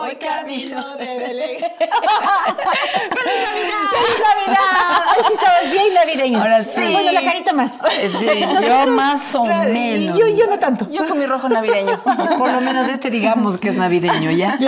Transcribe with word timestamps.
voy 0.00 0.16
camino 0.16 0.96
de 0.96 1.18
Belén. 1.18 1.60
¡Feliz 1.60 3.40
Navidad! 3.44 3.86
¡Feliz 3.92 4.18
Navidad! 4.28 5.04
Hoy 5.16 5.24
sí 5.26 5.32
estamos 5.34 5.72
bien 5.72 5.94
navideños. 5.94 6.42
Ahora 6.42 6.64
sí. 6.64 6.92
Bueno, 6.92 7.12
la 7.12 7.22
carita 7.22 7.52
más. 7.52 7.80
Sí, 8.18 8.26
yo 8.66 8.86
más 8.88 9.34
o 9.34 9.44
Claro, 9.44 9.70
y 9.70 9.74
menos. 9.74 10.18
Yo, 10.18 10.28
yo 10.28 10.46
no 10.46 10.58
tanto. 10.58 10.88
Yo 10.90 11.06
con 11.06 11.18
mi 11.18 11.26
rojo 11.26 11.48
navideño. 11.48 12.00
Por 12.38 12.50
lo 12.50 12.60
menos 12.60 12.88
este 12.88 13.10
digamos 13.10 13.58
que 13.58 13.68
es 13.68 13.76
navideño, 13.76 14.30
¿ya? 14.30 14.58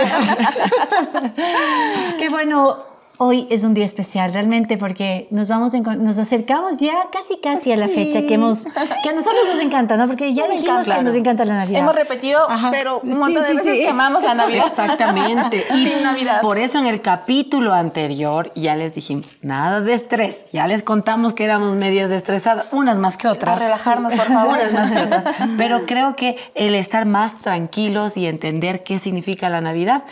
Qué 2.19 2.29
bueno. 2.29 2.92
Hoy 3.19 3.47
es 3.51 3.63
un 3.63 3.75
día 3.75 3.85
especial 3.85 4.33
realmente 4.33 4.75
porque 4.77 5.27
nos 5.29 5.47
vamos 5.47 5.71
nos 5.73 6.17
acercamos 6.17 6.79
ya 6.79 6.93
casi 7.11 7.37
casi 7.37 7.71
a 7.71 7.75
la 7.77 7.85
Sí. 7.87 7.93
fecha 7.93 8.21
que 8.25 8.33
hemos 8.33 8.63
que 8.65 9.09
a 9.09 9.13
nosotros 9.13 9.41
nos 9.53 9.61
encanta, 9.61 9.97
¿no? 9.97 10.07
Porque 10.07 10.33
ya 10.33 10.47
Nos 10.47 10.57
dijimos 10.57 10.81
encanta. 10.81 10.95
que 10.97 11.03
nos 11.03 11.15
encanta 11.15 11.45
la 11.45 11.55
Navidad. 11.57 11.81
Hemos 11.81 11.95
repetido, 11.95 12.49
Ajá. 12.49 12.71
pero 12.71 13.01
un 13.01 13.11
Sí, 13.13 13.15
montón 13.19 13.43
de 13.43 13.49
sí, 13.49 13.55
veces 13.57 13.73
sí. 13.73 13.79
que 13.83 13.89
amamos 13.89 14.23
la 14.23 14.33
Navidad. 14.33 14.65
Exactamente. 14.67 15.63
Y 15.73 16.03
Navidad. 16.03 16.41
por 16.41 16.57
eso 16.57 16.79
en 16.79 16.87
el 16.87 17.01
capítulo 17.01 17.73
anterior 17.73 18.51
ya 18.55 18.75
les 18.75 18.95
dijimos, 18.95 19.27
nada 19.41 19.81
de 19.81 19.93
estrés. 19.93 20.47
Ya 20.51 20.65
les 20.65 20.81
contamos 20.81 21.33
que 21.33 21.43
éramos 21.43 21.75
medias 21.75 22.09
estresadas, 22.09 22.67
unas 22.71 22.97
más 22.97 23.15
que 23.15 23.27
otras. 23.27 23.57
A 23.57 23.59
relajarnos, 23.63 24.13
por 24.15 24.25
favor. 24.25 24.57
Unas 24.57 24.71
más 24.73 24.91
que 24.91 24.97
otras. 24.99 25.25
Pero 25.57 25.83
creo 25.85 26.15
que 26.15 26.37
el 26.55 26.73
estar 26.73 27.05
más 27.05 27.39
tranquilos 27.41 28.17
y 28.17 28.25
entender 28.25 28.83
qué 28.83 28.97
significa 28.97 29.49
la 29.49 29.61
Navidad, 29.61 30.03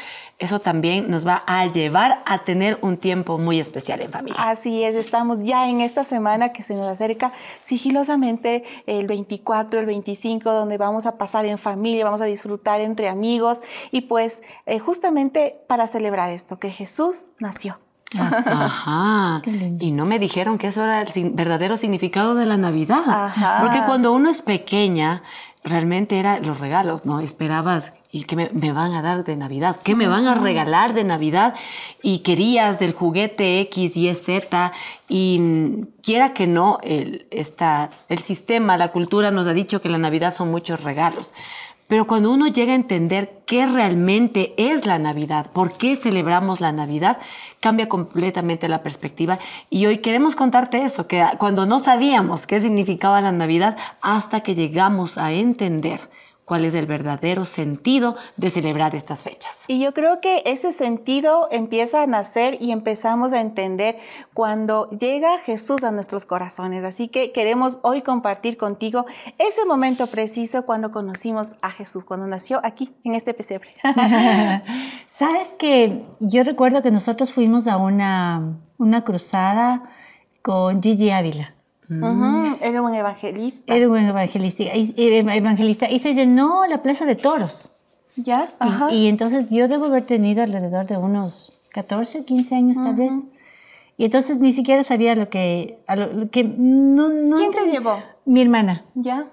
eso 0.42 0.60
también 0.60 1.10
nos 1.10 1.26
va 1.26 1.44
a 1.46 1.68
llevar 1.68 2.24
a 2.26 2.44
tener 2.44 2.80
un 2.82 2.98
tiempo 2.98 3.38
muy 3.38 3.60
especial 3.60 4.02
en 4.02 4.10
familia. 4.10 4.42
Así 4.42 4.84
es, 4.84 4.96
estamos 4.96 5.44
ya 5.44 5.70
en 5.70 5.82
esta 5.82 6.04
semana 6.04 6.52
que 6.52 6.64
se 6.64 6.76
nos 6.76 6.88
acerca 6.88 7.32
sigilosamente 7.62 8.64
el 8.88 9.06
24, 9.06 9.80
el 9.80 9.86
25, 9.86 10.52
donde 10.52 10.78
vamos 10.78 11.06
a 11.06 11.18
pasar 11.18 11.46
en 11.46 11.60
familia, 11.60 12.06
vamos 12.06 12.22
a 12.22 12.26
disfrutar 12.26 12.82
entre 12.82 13.08
amigos 13.08 13.62
y 13.92 14.02
pues 14.02 14.42
eh, 14.66 14.80
justamente 14.80 15.60
para 15.68 15.86
celebrar 15.86 16.32
esto, 16.32 16.58
que 16.58 16.72
Jesús 16.72 17.30
nació. 17.38 17.78
Ajá. 18.20 19.42
Y 19.80 19.92
no 19.92 20.06
me 20.06 20.20
dijeron 20.20 20.58
que 20.58 20.68
eso 20.68 20.84
era 20.84 21.02
el 21.02 21.30
verdadero 21.32 21.78
significado 21.78 22.36
de 22.36 22.46
la 22.46 22.58
Navidad. 22.58 23.04
Ajá. 23.08 23.60
Porque 23.62 23.80
cuando 23.86 24.12
uno 24.12 24.30
es 24.30 24.42
pequeña, 24.42 25.24
realmente 25.64 26.18
era 26.20 26.40
los 26.40 26.60
regalos, 26.60 27.06
¿no? 27.06 27.20
Esperabas, 27.20 27.94
¿y 28.12 28.24
qué 28.24 28.36
me, 28.36 28.50
me 28.52 28.72
van 28.72 28.94
a 28.94 29.02
dar 29.02 29.24
de 29.24 29.36
Navidad? 29.36 29.78
¿Qué 29.84 29.96
me 29.96 30.08
van 30.08 30.26
a 30.28 30.36
regalar 30.36 30.94
de 30.94 31.04
Navidad? 31.04 31.54
Y 32.02 32.20
querías 32.20 32.80
del 32.80 32.94
juguete 32.94 33.60
X, 33.62 33.96
Y, 33.98 34.14
Z. 34.16 34.72
Y 35.08 35.38
mm, 35.40 35.82
quiera 36.02 36.34
que 36.34 36.48
no, 36.48 36.80
el, 36.84 37.28
esta- 37.32 37.92
el 38.10 38.20
sistema, 38.20 38.76
la 38.78 38.92
cultura 38.92 39.30
nos 39.32 39.46
ha 39.48 39.54
dicho 39.54 39.82
que 39.82 39.90
la 39.90 39.98
Navidad 40.00 40.36
son 40.36 40.50
muchos 40.52 40.84
regalos. 40.84 41.34
Pero 41.92 42.08
cuando 42.08 42.32
uno 42.32 42.48
llega 42.48 42.72
a 42.72 42.76
entender 42.76 43.42
qué 43.46 43.66
realmente 43.66 44.54
es 44.56 44.86
la 44.86 44.98
Navidad, 44.98 45.52
por 45.52 45.74
qué 45.74 45.98
celebramos 45.98 46.62
la 46.62 46.72
Navidad, 46.72 47.18
cambia 47.60 47.90
completamente 47.90 48.70
la 48.70 48.82
perspectiva. 48.82 49.40
Y 49.70 49.88
hoy 49.88 49.98
queremos 49.98 50.38
contarte 50.38 50.86
eso, 50.86 51.06
que 51.06 51.22
cuando 51.38 51.66
no 51.66 51.80
sabíamos 51.80 52.48
qué 52.48 52.62
significaba 52.62 53.20
la 53.20 53.34
Navidad, 53.34 53.76
hasta 54.00 54.40
que 54.40 54.56
llegamos 54.56 55.18
a 55.18 55.34
entender 55.34 56.00
cuál 56.52 56.66
es 56.66 56.74
el 56.74 56.86
verdadero 56.86 57.46
sentido 57.46 58.18
de 58.36 58.50
celebrar 58.50 58.94
estas 58.94 59.24
fechas. 59.24 59.64
Y 59.70 59.80
yo 59.80 59.94
creo 59.94 60.20
que 60.20 60.44
ese 60.46 60.74
sentido 60.74 61.48
empieza 61.50 62.04
a 62.04 62.08
nacer 62.08 62.58
y 62.60 62.74
empezamos 62.74 63.32
a 63.32 63.40
entender 63.40 63.96
cuando 64.34 64.90
llega 64.90 65.40
Jesús 65.46 65.86
a 65.86 65.92
nuestros 65.92 66.26
corazones. 66.26 66.84
Así 66.84 67.08
que 67.08 67.32
queremos 67.32 67.80
hoy 67.84 68.02
compartir 68.02 68.58
contigo 68.58 69.06
ese 69.38 69.66
momento 69.66 70.08
preciso 70.08 70.66
cuando 70.66 70.92
conocimos 70.92 71.56
a 71.62 71.72
Jesús, 71.72 72.04
cuando 72.04 72.28
nació 72.28 72.60
aquí, 72.66 72.94
en 73.06 73.16
este 73.16 73.34
pesebre. 73.34 73.70
Sabes 75.08 75.56
que 75.58 76.04
yo 76.20 76.44
recuerdo 76.44 76.82
que 76.82 76.92
nosotros 76.92 77.32
fuimos 77.32 77.70
a 77.70 77.78
una, 77.78 78.58
una 78.78 79.06
cruzada 79.06 79.90
con 80.42 80.84
Gigi 80.84 81.12
Ávila. 81.12 81.56
Ujú, 82.00 82.58
Era 82.62 82.82
un 82.82 82.94
evangelista. 82.96 83.76
Era 83.76 83.90
un 83.90 83.98
evangelista, 83.98 84.64
y- 84.64 84.94
eh, 84.98 85.20
evangelista 85.20 85.90
y 85.90 86.00
se 86.00 86.14
llenó 86.14 86.66
la 86.68 86.82
plaza 86.82 87.06
de 87.06 87.16
toros. 87.16 87.70
¿Ya? 88.16 88.46
Y- 88.52 88.56
Ajá. 88.60 88.92
Y, 88.92 89.08
entonces 89.08 89.50
yo 89.50 89.68
debo 89.68 89.86
haber 89.86 90.06
tenido 90.06 90.44
alrededor 90.44 90.86
de 90.88 90.98
unos 90.98 91.54
14 91.70 92.20
o 92.20 92.26
15 92.26 92.56
años 92.56 92.78
tal 92.84 92.96
vez. 92.96 93.14
Y 93.98 94.06
entonces 94.06 94.40
ni 94.40 94.52
siquiera 94.52 94.84
sabía 94.84 95.16
lo 95.16 95.30
que... 95.30 95.80
a 95.88 95.96
lo- 95.96 96.12
lo 96.14 96.30
que 96.30 96.44
no, 96.44 97.10
no 97.10 97.38
¿Quién 97.38 97.52
te 97.52 97.70
llevó? 97.70 98.00
Mi 98.26 98.42
hermana. 98.42 98.84
¿Ya? 98.96 99.28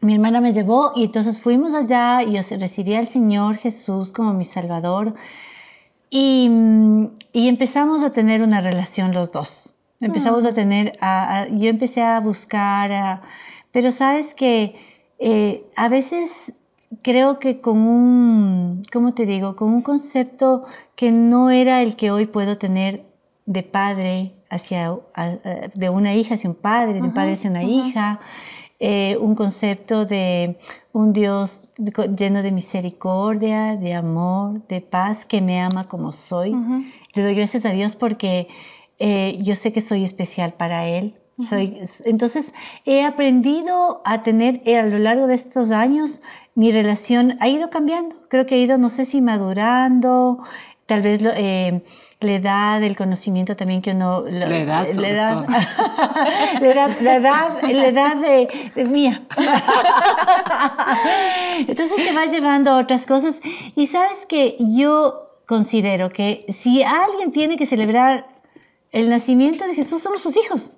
Mi 0.00 0.14
hermana 0.14 0.40
me 0.40 0.52
llevó 0.52 0.92
y 0.96 1.04
entonces 1.04 1.38
fuimos 1.40 1.74
allá 1.74 2.22
y 2.22 2.32
yo 2.32 2.40
recibí 2.58 2.94
al 2.94 3.06
Señor 3.08 3.56
Jesús 3.56 4.12
como 4.12 4.32
mi 4.32 4.44
Salvador. 4.44 5.14
Y, 6.10 6.48
mm, 6.50 7.06
y 7.32 7.48
empezamos 7.48 8.02
a 8.02 8.12
tener 8.12 8.42
una 8.42 8.60
relación 8.60 9.12
los 9.12 9.30
dos. 9.32 9.74
Empezamos 10.00 10.44
a 10.44 10.52
tener, 10.54 10.92
a- 11.00 11.40
a- 11.40 11.48
yo 11.48 11.68
empecé 11.68 12.02
a 12.02 12.20
buscar, 12.20 12.92
a- 12.92 13.22
pero 13.72 13.90
sabes 13.92 14.34
que 14.34 14.74
eh, 15.20 15.64
a 15.76 15.88
veces 15.88 16.54
creo 17.02 17.40
que 17.40 17.60
con 17.60 17.78
un, 17.78 18.82
¿cómo 18.92 19.12
te 19.14 19.26
digo? 19.26 19.56
Con 19.56 19.72
un 19.72 19.82
concepto 19.82 20.64
que 20.94 21.10
no 21.10 21.50
era 21.50 21.82
el 21.82 21.96
que 21.96 22.10
hoy 22.12 22.26
puedo 22.26 22.56
tener 22.58 23.04
de 23.46 23.62
padre 23.64 24.34
hacia, 24.48 24.94
de 25.74 25.90
una 25.90 26.14
hija 26.14 26.34
hacia 26.34 26.48
un 26.50 26.54
padre, 26.56 26.94
de 26.94 27.00
un 27.02 27.12
padre 27.14 27.32
hacia 27.32 27.50
una 27.50 27.62
hija, 27.64 28.20
eh, 28.78 29.16
un 29.20 29.34
concepto 29.34 30.06
de 30.06 30.56
un 30.92 31.12
Dios 31.12 31.62
lleno 32.16 32.42
de 32.42 32.52
misericordia, 32.52 33.76
de 33.76 33.94
amor, 33.94 34.64
de 34.68 34.80
paz, 34.80 35.24
que 35.24 35.40
me 35.40 35.60
ama 35.60 35.88
como 35.88 36.12
soy. 36.12 36.52
Le 37.14 37.22
doy 37.24 37.34
gracias 37.34 37.64
a 37.64 37.70
Dios 37.70 37.96
porque 37.96 38.46
eh, 38.98 39.38
yo 39.40 39.54
sé 39.56 39.72
que 39.72 39.80
soy 39.80 40.04
especial 40.04 40.52
para 40.54 40.86
Él. 40.86 41.14
Soy, 41.48 41.78
entonces 42.04 42.52
he 42.84 43.04
aprendido 43.04 44.02
a 44.04 44.24
tener 44.24 44.60
eh, 44.64 44.76
a 44.78 44.82
lo 44.82 44.98
largo 44.98 45.28
de 45.28 45.36
estos 45.36 45.70
años 45.70 46.20
mi 46.56 46.72
relación 46.72 47.36
ha 47.40 47.46
ido 47.46 47.70
cambiando. 47.70 48.16
Creo 48.28 48.44
que 48.44 48.56
ha 48.56 48.58
ido, 48.58 48.76
no 48.76 48.90
sé 48.90 49.04
si 49.04 49.20
madurando, 49.20 50.42
tal 50.86 51.00
vez 51.02 51.22
lo- 51.22 51.30
eh, 51.36 51.84
la 52.18 52.32
edad, 52.32 52.82
el 52.82 52.96
conocimiento 52.96 53.54
también 53.54 53.82
que 53.82 53.92
uno... 53.92 54.22
lo- 54.22 54.30
La 54.48 54.58
edad, 54.58 54.92
la 54.94 55.08
edad, 55.08 55.46
la 56.60 56.68
edad, 56.72 56.90
la 57.00 57.14
edad, 57.14 57.62
la 57.62 57.86
edad 57.86 58.16
de, 58.16 58.48
de 58.74 58.84
mía. 58.84 59.22
Entonces 61.68 61.96
te 61.96 62.12
vas 62.12 62.30
llevando 62.30 62.70
a 62.72 62.78
otras 62.78 63.06
cosas 63.06 63.40
y 63.74 63.86
sabes 63.86 64.26
que 64.26 64.56
yo 64.58 65.40
considero 65.46 66.10
que 66.10 66.44
si 66.48 66.82
alguien 66.82 67.32
tiene 67.32 67.56
que 67.56 67.66
celebrar 67.66 68.26
el 68.90 69.08
nacimiento 69.10 69.66
de 69.66 69.74
Jesús 69.74 70.02
somos 70.02 70.22
sus 70.22 70.36
hijos. 70.36 70.72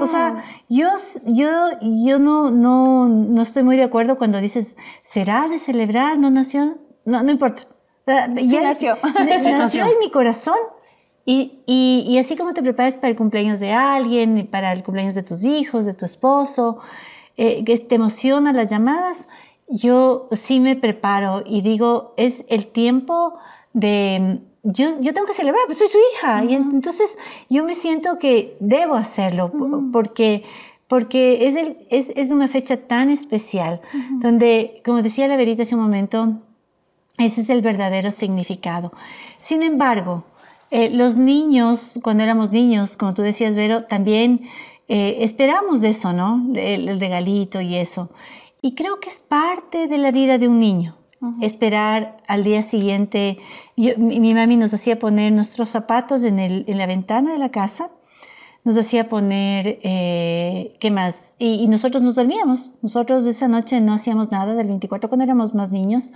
O 0.00 0.06
sea, 0.06 0.44
yo, 0.68 0.88
yo, 1.26 1.48
yo 1.80 2.18
no, 2.18 2.50
no, 2.50 3.08
no 3.08 3.42
estoy 3.42 3.62
muy 3.62 3.76
de 3.76 3.82
acuerdo 3.84 4.18
cuando 4.18 4.40
dices, 4.40 4.76
¿será 5.02 5.48
de 5.48 5.58
celebrar? 5.58 6.18
¿No 6.18 6.30
nació? 6.30 6.78
No, 7.04 7.22
no 7.22 7.30
importa. 7.30 7.66
Ah, 8.06 8.28
ya- 8.36 8.62
nació. 8.62 8.96
Sí, 9.02 9.24
nació 9.26 9.58
nació. 9.58 9.84
en 9.86 9.98
mi 10.00 10.10
corazón. 10.10 10.56
Y, 11.24 11.60
y, 11.66 12.04
y 12.06 12.18
así 12.18 12.36
como 12.36 12.52
te 12.52 12.62
preparas 12.62 12.94
para 12.96 13.08
el 13.08 13.16
cumpleaños 13.16 13.58
de 13.58 13.72
alguien, 13.72 14.38
y 14.38 14.44
para 14.44 14.70
el 14.72 14.84
cumpleaños 14.84 15.14
de 15.16 15.22
tus 15.24 15.42
hijos, 15.44 15.84
de 15.84 15.94
tu 15.94 16.04
esposo, 16.04 16.78
eh, 17.36 17.64
que 17.64 17.76
te 17.78 17.96
emocionan 17.96 18.54
las 18.54 18.68
llamadas, 18.68 19.26
yo 19.68 20.28
sí 20.30 20.60
me 20.60 20.76
preparo 20.76 21.42
y 21.44 21.62
digo, 21.62 22.14
es 22.16 22.44
el 22.48 22.66
tiempo 22.68 23.34
de... 23.72 24.40
Yo, 24.68 25.00
yo 25.00 25.14
tengo 25.14 25.26
que 25.28 25.34
celebrar, 25.34 25.62
pues 25.66 25.78
soy 25.78 25.88
su 25.88 25.98
hija. 26.14 26.44
Y 26.44 26.54
en- 26.54 26.70
entonces 26.72 27.16
yo 27.48 27.64
me 27.64 27.74
siento 27.74 28.18
que 28.18 28.56
debo 28.60 28.94
hacerlo 28.96 29.52
po- 29.52 29.82
porque, 29.92 30.42
porque 30.88 31.46
es, 31.46 31.54
el, 31.56 31.86
es, 31.90 32.10
es 32.16 32.30
una 32.30 32.48
fecha 32.48 32.76
tan 32.76 33.10
especial, 33.10 33.80
donde, 34.20 34.82
como 34.84 35.02
decía 35.02 35.28
la 35.28 35.36
Verita 35.36 35.62
hace 35.62 35.74
un 35.76 35.82
momento, 35.82 36.32
ese 37.18 37.40
es 37.42 37.48
el 37.50 37.62
verdadero 37.62 38.10
significado. 38.10 38.92
Sin 39.38 39.62
embargo, 39.62 40.24
eh, 40.70 40.90
los 40.90 41.16
niños, 41.16 41.98
cuando 42.02 42.24
éramos 42.24 42.50
niños, 42.50 42.96
como 42.96 43.14
tú 43.14 43.22
decías, 43.22 43.54
Vero, 43.54 43.84
también 43.84 44.48
eh, 44.88 45.18
esperamos 45.20 45.82
eso, 45.84 46.12
¿no? 46.12 46.44
El, 46.56 46.88
el 46.88 46.98
regalito 47.00 47.60
y 47.60 47.76
eso. 47.76 48.10
Y 48.62 48.74
creo 48.74 48.98
que 48.98 49.08
es 49.10 49.20
parte 49.20 49.86
de 49.86 49.98
la 49.98 50.10
vida 50.10 50.38
de 50.38 50.48
un 50.48 50.58
niño. 50.58 50.96
Esperar 51.40 52.16
al 52.28 52.44
día 52.44 52.62
siguiente. 52.62 53.38
Mi, 53.76 54.20
mi 54.20 54.34
mami 54.34 54.56
nos 54.56 54.72
hacía 54.74 54.98
poner 54.98 55.32
nuestros 55.32 55.70
zapatos 55.70 56.22
en 56.22 56.78
la 56.78 56.86
ventana 56.86 57.32
de 57.32 57.38
la 57.38 57.50
casa. 57.50 57.90
Nos 58.64 58.76
hacía 58.76 59.08
poner, 59.08 59.78
eh, 59.82 60.76
¿qué 60.80 60.90
más? 60.90 61.34
Y, 61.38 61.62
y 61.62 61.68
nosotros 61.68 62.02
nos 62.02 62.16
dormíamos. 62.16 62.74
Nosotros 62.82 63.24
esa 63.26 63.48
noche 63.48 63.80
no 63.80 63.92
hacíamos 63.92 64.32
nada 64.32 64.54
del 64.54 64.66
24 64.66 65.08
cuando 65.08 65.24
éramos 65.24 65.54
más 65.54 65.70
niños. 65.70 66.12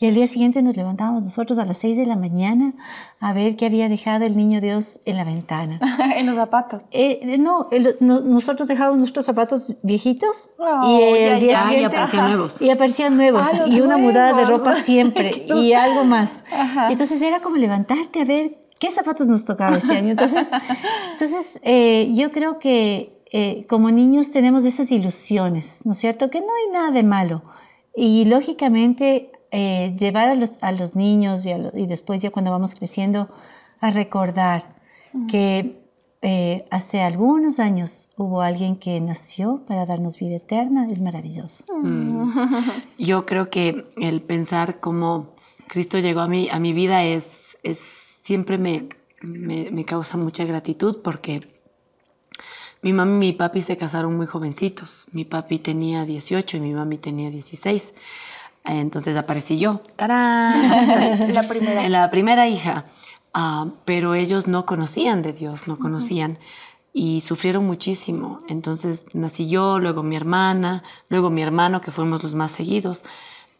Y 0.00 0.06
al 0.06 0.14
día 0.14 0.26
siguiente 0.26 0.60
nos 0.60 0.76
levantábamos 0.76 1.22
nosotros 1.22 1.56
a 1.58 1.64
las 1.64 1.78
6 1.78 1.96
de 1.96 2.04
la 2.06 2.16
mañana 2.16 2.72
a 3.20 3.32
ver 3.32 3.54
qué 3.54 3.66
había 3.66 3.88
dejado 3.88 4.24
el 4.26 4.36
niño 4.36 4.60
Dios 4.60 4.98
en 5.04 5.16
la 5.16 5.24
ventana. 5.24 5.78
en 6.16 6.26
los 6.26 6.34
zapatos. 6.34 6.82
Eh, 6.90 7.36
no, 7.38 7.68
el- 7.70 7.96
no- 8.00 8.20
nosotros 8.20 8.66
dejábamos 8.66 8.98
nuestros 8.98 9.24
zapatos 9.24 9.72
viejitos 9.82 10.50
Oh, 10.58 10.98
y 10.98 11.02
el 11.02 11.30
ya, 11.30 11.38
día 11.38 11.52
ya. 11.52 11.58
Ah, 11.58 11.62
y 11.62 11.68
siguiente 11.74 11.96
aparecían 11.96 12.24
Ajá. 12.24 12.34
nuevos. 12.34 12.60
y 12.62 12.70
aparecían 12.70 13.16
nuevos 13.16 13.42
Ah, 13.52 13.64
y 13.68 13.80
una 13.80 13.96
mudada 13.96 14.26
de 14.28 14.32
nuevos. 14.42 14.50
ropa 14.50 14.74
siempre 14.84 15.46
y 15.54 15.72
algo 15.74 16.04
más. 16.04 16.42
Ajá. 16.52 16.90
Entonces 16.90 17.22
era 17.22 17.40
como 17.40 17.56
levantarte 17.56 18.20
a 18.20 18.24
ver 18.24 18.58
qué 18.80 18.90
zapatos 18.90 19.28
nos 19.28 19.44
tocaba 19.44 19.76
este 19.76 19.92
año. 19.96 20.10
Entonces, 20.10 20.48
entonces 21.12 21.60
eh, 21.62 22.10
yo 22.14 22.32
creo 22.32 22.58
que 22.58 23.22
eh, 23.32 23.64
como 23.68 23.90
niños 23.92 24.32
tenemos 24.32 24.64
esas 24.64 24.90
ilusiones, 24.90 25.82
¿no 25.84 25.92
es 25.92 25.98
cierto? 25.98 26.30
Que 26.30 26.40
no 26.40 26.46
hay 26.48 26.72
nada 26.72 26.90
de 26.90 27.04
malo. 27.04 27.42
Y 27.96 28.24
lógicamente 28.24 29.30
eh, 29.56 29.94
llevar 29.98 30.26
a 30.28 30.34
los, 30.34 30.52
a 30.62 30.72
los 30.72 30.96
niños 30.96 31.46
y, 31.46 31.52
a 31.52 31.58
lo- 31.58 31.72
y 31.78 31.86
después 31.86 32.20
ya 32.22 32.30
cuando 32.30 32.50
vamos 32.50 32.74
creciendo 32.74 33.28
a 33.80 33.90
recordar 33.90 34.60
que 35.30 35.80
eh, 36.22 36.64
hace 36.70 37.02
algunos 37.02 37.58
años 37.60 38.08
hubo 38.16 38.40
alguien 38.40 38.76
que 38.76 38.98
nació 39.00 39.64
para 39.66 39.86
darnos 39.86 40.18
vida 40.18 40.36
eterna, 40.36 40.88
es 40.90 41.00
maravilloso. 41.00 41.64
Yo 42.98 43.26
creo 43.26 43.48
que 43.50 43.86
el 43.96 44.22
pensar 44.22 44.80
cómo 44.80 45.34
Cristo 45.68 45.98
llegó 45.98 46.20
a 46.22 46.28
mi, 46.28 46.48
a 46.50 46.58
mi 46.58 46.72
vida 46.72 47.04
es, 47.04 47.56
es 47.62 47.78
siempre 47.78 48.58
me, 48.58 48.88
me, 49.22 49.70
me 49.70 49.84
causa 49.84 50.16
mucha 50.16 50.44
gratitud 50.44 50.96
porque 51.04 51.46
mi 52.82 52.92
mami 52.92 53.14
y 53.14 53.18
mi 53.18 53.32
papi 53.32 53.60
se 53.62 53.76
casaron 53.76 54.16
muy 54.16 54.26
jovencitos. 54.26 55.06
Mi 55.12 55.24
papi 55.24 55.58
tenía 55.58 56.04
18 56.04 56.56
y 56.56 56.60
mi 56.60 56.72
mami 56.72 56.98
tenía 56.98 57.30
16. 57.30 57.94
Entonces 58.64 59.16
aparecí 59.16 59.58
yo. 59.58 59.82
¡Tarán! 59.96 61.32
La 61.32 61.42
primera. 61.42 61.88
La 61.88 62.10
primera 62.10 62.48
hija. 62.48 62.86
Ah, 63.32 63.66
pero 63.84 64.14
ellos 64.14 64.46
no 64.46 64.64
conocían 64.64 65.22
de 65.22 65.32
Dios, 65.32 65.66
no 65.66 65.78
conocían 65.78 66.38
y 66.92 67.20
sufrieron 67.20 67.66
muchísimo. 67.66 68.40
Entonces 68.48 69.04
nací 69.12 69.48
yo, 69.48 69.80
luego 69.80 70.02
mi 70.02 70.14
hermana, 70.16 70.84
luego 71.08 71.28
mi 71.28 71.42
hermano, 71.42 71.80
que 71.80 71.90
fuimos 71.90 72.22
los 72.22 72.34
más 72.34 72.52
seguidos. 72.52 73.02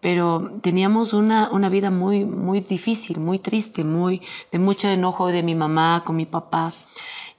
Pero 0.00 0.52
teníamos 0.62 1.12
una, 1.12 1.50
una 1.50 1.68
vida 1.68 1.90
muy, 1.90 2.24
muy 2.24 2.60
difícil, 2.60 3.18
muy 3.18 3.40
triste, 3.40 3.82
muy, 3.82 4.22
de 4.52 4.58
mucho 4.60 4.88
enojo 4.88 5.26
de 5.26 5.42
mi 5.42 5.56
mamá 5.56 6.02
con 6.06 6.14
mi 6.14 6.26
papá. 6.26 6.72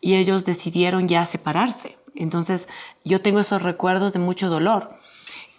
Y 0.02 0.16
ellos 0.16 0.46
decidieron 0.46 1.08
ya 1.08 1.26
separarse. 1.26 1.98
Entonces 2.14 2.68
yo 3.06 3.22
tengo 3.22 3.40
esos 3.40 3.62
recuerdos 3.62 4.12
de 4.14 4.20
mucho 4.20 4.50
dolor. 4.50 5.00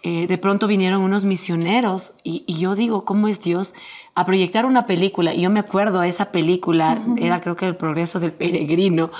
Eh, 0.07 0.25
de 0.25 0.37
pronto 0.37 0.67
vinieron 0.67 1.01
unos 1.01 1.25
misioneros 1.25 2.13
y, 2.23 2.45
y 2.47 2.59
yo 2.59 2.75
digo, 2.75 3.03
¿cómo 3.03 3.27
es 3.27 3.41
Dios? 3.41 3.73
A 4.15 4.25
proyectar 4.25 4.65
una 4.65 4.85
película, 4.85 5.33
y 5.33 5.41
yo 5.41 5.49
me 5.49 5.59
acuerdo 5.59 6.01
esa 6.01 6.31
película, 6.31 7.03
era 7.17 7.41
creo 7.41 7.57
que 7.57 7.65
El 7.65 7.75
Progreso 7.75 8.21
del 8.21 8.31
Peregrino, 8.31 9.11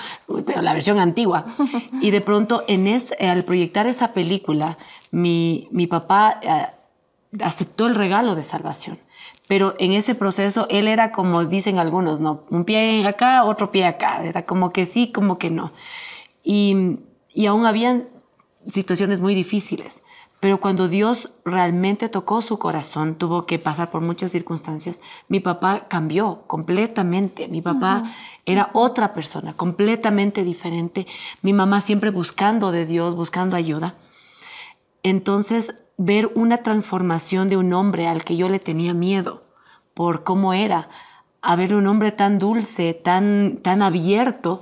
pero 0.46 0.62
la 0.62 0.74
versión 0.74 0.98
antigua. 1.02 1.46
Y 2.02 2.12
de 2.12 2.22
pronto, 2.22 2.64
en 2.70 2.88
es, 2.88 3.14
al 3.20 3.44
proyectar 3.44 3.86
esa 3.86 4.14
película, 4.14 4.78
mi, 5.12 5.68
mi 5.72 5.88
papá 5.88 6.40
eh, 6.42 6.68
aceptó 7.44 7.88
el 7.88 7.96
regalo 7.96 8.34
de 8.36 8.44
salvación. 8.44 8.98
Pero 9.50 9.76
en 9.80 9.92
ese 9.92 10.16
proceso, 10.16 10.68
él 10.70 10.88
era 10.88 11.12
como 11.12 11.44
dicen 11.44 11.80
algunos, 11.80 12.22
¿no? 12.22 12.46
Un 12.50 12.64
pie 12.64 13.06
acá, 13.06 13.44
otro 13.44 13.72
pie 13.72 13.84
acá. 13.84 14.24
Era 14.24 14.46
como 14.46 14.72
que 14.72 14.86
sí, 14.86 15.12
como 15.12 15.38
que 15.38 15.50
no. 15.50 15.74
Y, 16.46 17.00
y 17.34 17.46
aún 17.48 17.66
habían 17.66 18.08
situaciones 18.70 19.20
muy 19.20 19.36
difíciles. 19.36 20.02
Pero 20.40 20.60
cuando 20.60 20.88
Dios 20.88 21.32
realmente 21.46 22.10
tocó 22.10 22.44
su 22.44 22.60
corazón, 22.60 23.16
tuvo 23.16 23.48
que 23.48 23.58
pasar 23.58 23.90
por 23.90 24.02
muchas 24.02 24.32
circunstancias, 24.32 25.02
mi 25.28 25.40
papá 25.40 25.88
cambió 25.88 26.44
completamente. 26.46 27.48
Mi 27.48 27.62
papá 27.62 28.04
era 28.46 28.70
otra 28.74 29.14
persona, 29.14 29.54
completamente 29.54 30.44
diferente. 30.44 31.08
Mi 31.42 31.54
mamá 31.54 31.82
siempre 31.82 32.12
buscando 32.12 32.72
de 32.72 32.86
Dios, 32.86 33.16
buscando 33.16 33.56
ayuda. 33.56 33.96
Entonces, 35.02 35.84
ver 35.98 36.32
una 36.36 36.58
transformación 36.58 37.50
de 37.50 37.58
un 37.58 37.74
hombre 37.74 38.08
al 38.08 38.24
que 38.24 38.38
yo 38.38 38.48
le 38.48 38.60
tenía 38.60 38.94
miedo 38.94 39.44
por 39.96 40.24
cómo 40.24 40.54
era, 40.54 40.90
a 41.42 41.56
ver 41.56 41.74
un 41.74 41.88
hombre 41.88 42.12
tan 42.12 42.38
dulce, 42.38 42.94
tan, 42.94 43.58
tan 43.64 43.82
abierto, 43.82 44.62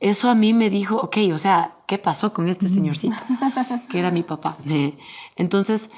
eso 0.00 0.28
a 0.28 0.34
mí 0.34 0.52
me 0.52 0.68
dijo, 0.68 0.96
ok, 0.96 1.16
o 1.32 1.38
sea, 1.38 1.75
¿qué 1.86 1.98
pasó 1.98 2.32
con 2.32 2.48
este 2.48 2.68
señorcito? 2.68 3.16
que 3.88 3.98
era 3.98 4.10
mi 4.10 4.22
papá. 4.22 4.56
Entonces, 5.36 5.90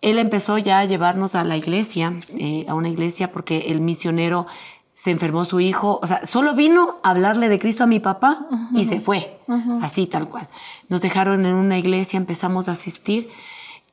él 0.00 0.18
empezó 0.18 0.58
ya 0.58 0.80
a 0.80 0.84
llevarnos 0.84 1.34
a 1.34 1.44
la 1.44 1.56
iglesia, 1.56 2.14
eh, 2.38 2.64
a 2.68 2.74
una 2.74 2.88
iglesia, 2.88 3.32
porque 3.32 3.66
el 3.68 3.80
misionero 3.80 4.46
se 4.94 5.10
enfermó 5.10 5.44
su 5.46 5.60
hijo, 5.60 5.98
o 6.02 6.06
sea, 6.06 6.26
solo 6.26 6.54
vino 6.54 6.96
a 7.02 7.10
hablarle 7.10 7.48
de 7.48 7.58
Cristo 7.58 7.84
a 7.84 7.86
mi 7.86 8.00
papá 8.00 8.46
y 8.74 8.84
se 8.84 9.00
fue, 9.00 9.40
así 9.80 10.06
tal 10.06 10.28
cual. 10.28 10.48
Nos 10.90 11.00
dejaron 11.00 11.46
en 11.46 11.54
una 11.54 11.78
iglesia, 11.78 12.18
empezamos 12.18 12.68
a 12.68 12.72
asistir 12.72 13.30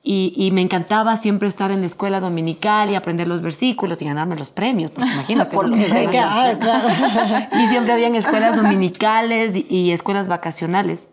y, 0.03 0.33
y 0.35 0.51
me 0.51 0.59
encantaba 0.62 1.15
siempre 1.15 1.47
estar 1.47 1.71
en 1.71 1.80
la 1.80 1.88
escuela 1.88 2.19
dominical 2.19 2.91
y 2.91 2.95
aprender 2.95 3.25
los 3.25 3.41
versículos 3.41 4.01
y 4.01 4.06
ganarme 4.06 4.35
los 4.35 4.51
premios, 4.51 4.91
porque 4.91 5.09
imagínate. 5.09 5.56
Por 5.56 5.69
lo 5.69 5.77
que 5.77 5.88
ganas. 5.88 6.12
Claro, 6.12 6.59
claro. 6.59 6.89
Y 7.63 7.68
siempre 7.68 7.94
habían 7.94 8.15
escuelas 8.15 8.57
dominicales 8.57 9.56
y, 9.56 9.65
y 9.69 9.91
escuelas 9.91 10.27
vacacionales. 10.27 11.07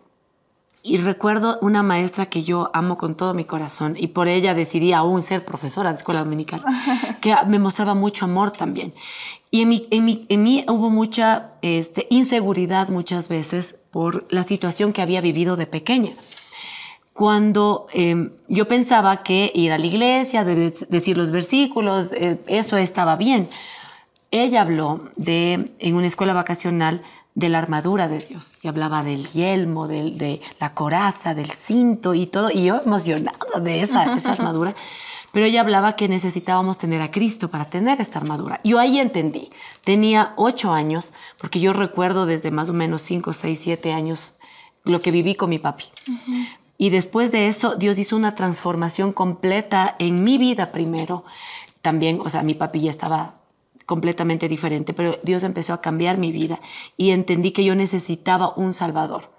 Y 0.87 0.97
recuerdo 0.97 1.57
una 1.63 1.81
maestra 1.81 2.27
que 2.27 2.43
yo 2.43 2.69
amo 2.71 2.95
con 2.95 3.15
todo 3.15 3.33
mi 3.33 3.43
corazón 3.43 3.95
y 3.97 4.05
por 4.09 4.27
ella 4.27 4.53
decidí 4.53 4.93
aún 4.93 5.23
ser 5.23 5.43
profesora 5.43 5.89
de 5.89 5.95
escuela 5.95 6.23
dominical, 6.23 6.63
que 7.21 7.33
me 7.47 7.57
mostraba 7.57 7.95
mucho 7.95 8.25
amor 8.25 8.51
también. 8.51 8.93
Y 9.49 9.63
en 9.63 9.69
mí, 9.69 9.87
en 9.89 10.05
mí, 10.05 10.25
en 10.29 10.43
mí 10.43 10.63
hubo 10.67 10.91
mucha 10.91 11.53
este, 11.63 12.05
inseguridad 12.11 12.89
muchas 12.89 13.29
veces 13.29 13.79
por 13.89 14.27
la 14.29 14.43
situación 14.43 14.93
que 14.93 15.01
había 15.01 15.21
vivido 15.21 15.55
de 15.55 15.65
pequeña. 15.65 16.11
Cuando 17.13 17.87
eh, 17.91 18.29
yo 18.47 18.67
pensaba 18.67 19.23
que 19.23 19.51
ir 19.55 19.71
a 19.71 19.79
la 19.79 19.85
iglesia, 19.87 20.43
de- 20.43 20.69
decir 20.89 21.17
los 21.17 21.31
versículos, 21.31 22.11
eh, 22.11 22.39
eso 22.45 22.77
estaba 22.77 23.15
bien. 23.15 23.49
Ella 24.29 24.61
habló 24.61 25.09
de, 25.15 25.71
en 25.79 25.95
una 25.95 26.05
escuela 26.05 26.33
vacacional 26.35 27.01
de 27.35 27.49
la 27.49 27.59
armadura 27.59 28.07
de 28.07 28.19
Dios 28.19 28.53
y 28.61 28.67
hablaba 28.69 29.03
del 29.03 29.29
yelmo, 29.29 29.87
del- 29.87 30.17
de, 30.17 30.41
la 30.59 30.73
coraza, 30.73 31.33
del 31.35 31.51
cinto 31.51 32.13
y 32.13 32.25
todo. 32.27 32.49
Y 32.49 32.63
yo 32.65 32.81
emocionada 32.83 33.37
de 33.61 33.81
esa, 33.81 34.15
esa 34.15 34.31
armadura. 34.39 34.73
Pero 35.33 35.45
ella 35.45 35.59
hablaba 35.59 35.97
que 35.97 36.07
necesitábamos 36.07 36.77
tener 36.77 37.01
a 37.01 37.11
Cristo 37.11 37.49
para 37.49 37.65
tener 37.65 37.99
esta 37.99 38.19
armadura. 38.19 38.61
Yo 38.63 38.79
ahí 38.79 38.99
entendí. 38.99 39.49
Tenía 39.83 40.31
ocho 40.37 40.71
años, 40.71 41.11
porque 41.37 41.59
yo 41.59 41.73
recuerdo 41.73 42.25
desde 42.25 42.51
más 42.51 42.69
o 42.69 42.73
menos 42.73 43.01
cinco, 43.01 43.33
seis, 43.33 43.59
siete 43.61 43.91
años 43.91 44.33
lo 44.85 45.01
que 45.01 45.11
viví 45.11 45.35
con 45.35 45.49
mi 45.49 45.59
papi. 45.59 45.85
Y 46.77 46.89
después 46.89 47.33
de 47.33 47.47
eso, 47.47 47.75
Dios 47.75 47.97
hizo 47.99 48.15
una 48.15 48.35
transformación 48.35 49.11
completa 49.11 49.95
en 49.99 50.23
mi 50.23 50.37
vida 50.37 50.71
primero. 50.71 51.25
También, 51.81 52.21
o 52.23 52.29
sea, 52.29 52.41
mi 52.41 52.53
papi 52.53 52.79
ya 52.81 52.91
estaba 52.91 53.33
completamente 53.85 54.47
diferente, 54.47 54.93
pero 54.93 55.19
Dios 55.23 55.43
empezó 55.43 55.73
a 55.73 55.81
cambiar 55.81 56.17
mi 56.17 56.31
vida 56.31 56.59
y 56.97 57.11
entendí 57.11 57.51
que 57.51 57.63
yo 57.63 57.75
necesitaba 57.75 58.53
un 58.55 58.73
Salvador. 58.73 59.31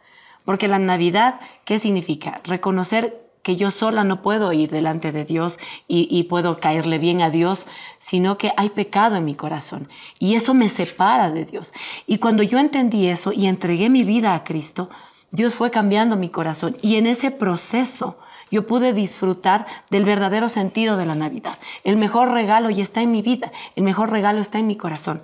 Porque 0.45 0.69
la 0.69 0.79
Navidad, 0.79 1.41
¿qué 1.65 1.79
significa? 1.79 2.41
Reconocer 2.45 3.27
que 3.47 3.57
yo 3.57 3.71
sola 3.71 4.03
no 4.03 4.23
puedo 4.23 4.53
ir 4.53 4.71
delante 4.71 5.13
de 5.13 5.25
Dios 5.25 5.59
y, 5.87 6.21
puedo 6.25 6.59
caerle 6.59 6.99
bien 6.99 7.23
a 7.23 7.31
Dios, 7.31 7.69
sino 8.01 8.39
que 8.39 8.53
hay 8.57 8.71
pecado 8.71 9.15
en 9.15 9.25
mi 9.25 9.37
corazón. 9.37 9.89
Y 10.19 10.35
eso 10.35 10.53
me 10.53 10.69
separa 10.69 11.31
de 11.31 11.45
Dios. 11.45 11.73
Y 12.09 12.19
cuando 12.19 12.43
yo 12.43 12.59
entendí 12.59 13.07
eso 13.07 13.33
y 13.33 13.47
entregué 13.47 13.89
mi 13.89 14.03
vida 14.03 14.35
a 14.35 14.43
Cristo, 14.43 14.91
Dios 15.31 15.55
fue 15.55 15.71
cambiando 15.71 16.17
mi 16.17 16.29
corazón. 16.29 16.77
Y 16.83 16.97
en 16.97 17.07
ese 17.07 17.31
proceso 17.31 18.19
yo 18.51 18.67
pude 18.67 18.93
disfrutar 18.93 19.67
del 19.91 20.05
verdadero 20.05 20.49
sentido 20.49 20.97
de 20.97 21.07
la 21.07 21.15
Navidad. 21.15 21.59
El 21.85 21.97
mejor 21.97 22.31
regalo 22.31 22.71
ya 22.71 22.83
está 22.83 23.03
en 23.03 23.11
mi 23.11 23.23
vida, 23.23 23.53
el 23.75 23.83
mejor 23.83 24.11
regalo 24.11 24.41
está 24.41 24.59
en 24.59 24.67
mi 24.67 24.77
corazón. 24.77 25.23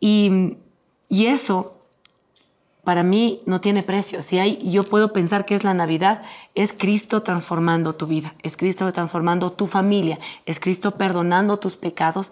Y, 0.00 0.56
y 1.08 1.26
eso 1.26 1.76
para 2.86 3.02
mí 3.02 3.42
no 3.46 3.60
tiene 3.60 3.82
precio. 3.82 4.22
Si 4.22 4.38
hay, 4.38 4.58
yo 4.70 4.84
puedo 4.84 5.12
pensar 5.12 5.44
que 5.44 5.56
es 5.56 5.64
la 5.64 5.74
Navidad, 5.74 6.22
es 6.54 6.72
Cristo 6.72 7.24
transformando 7.24 7.96
tu 7.96 8.06
vida, 8.06 8.34
es 8.44 8.56
Cristo 8.56 8.92
transformando 8.92 9.50
tu 9.50 9.66
familia, 9.66 10.20
es 10.46 10.60
Cristo 10.60 10.92
perdonando 10.92 11.56
tus 11.56 11.76
pecados. 11.76 12.30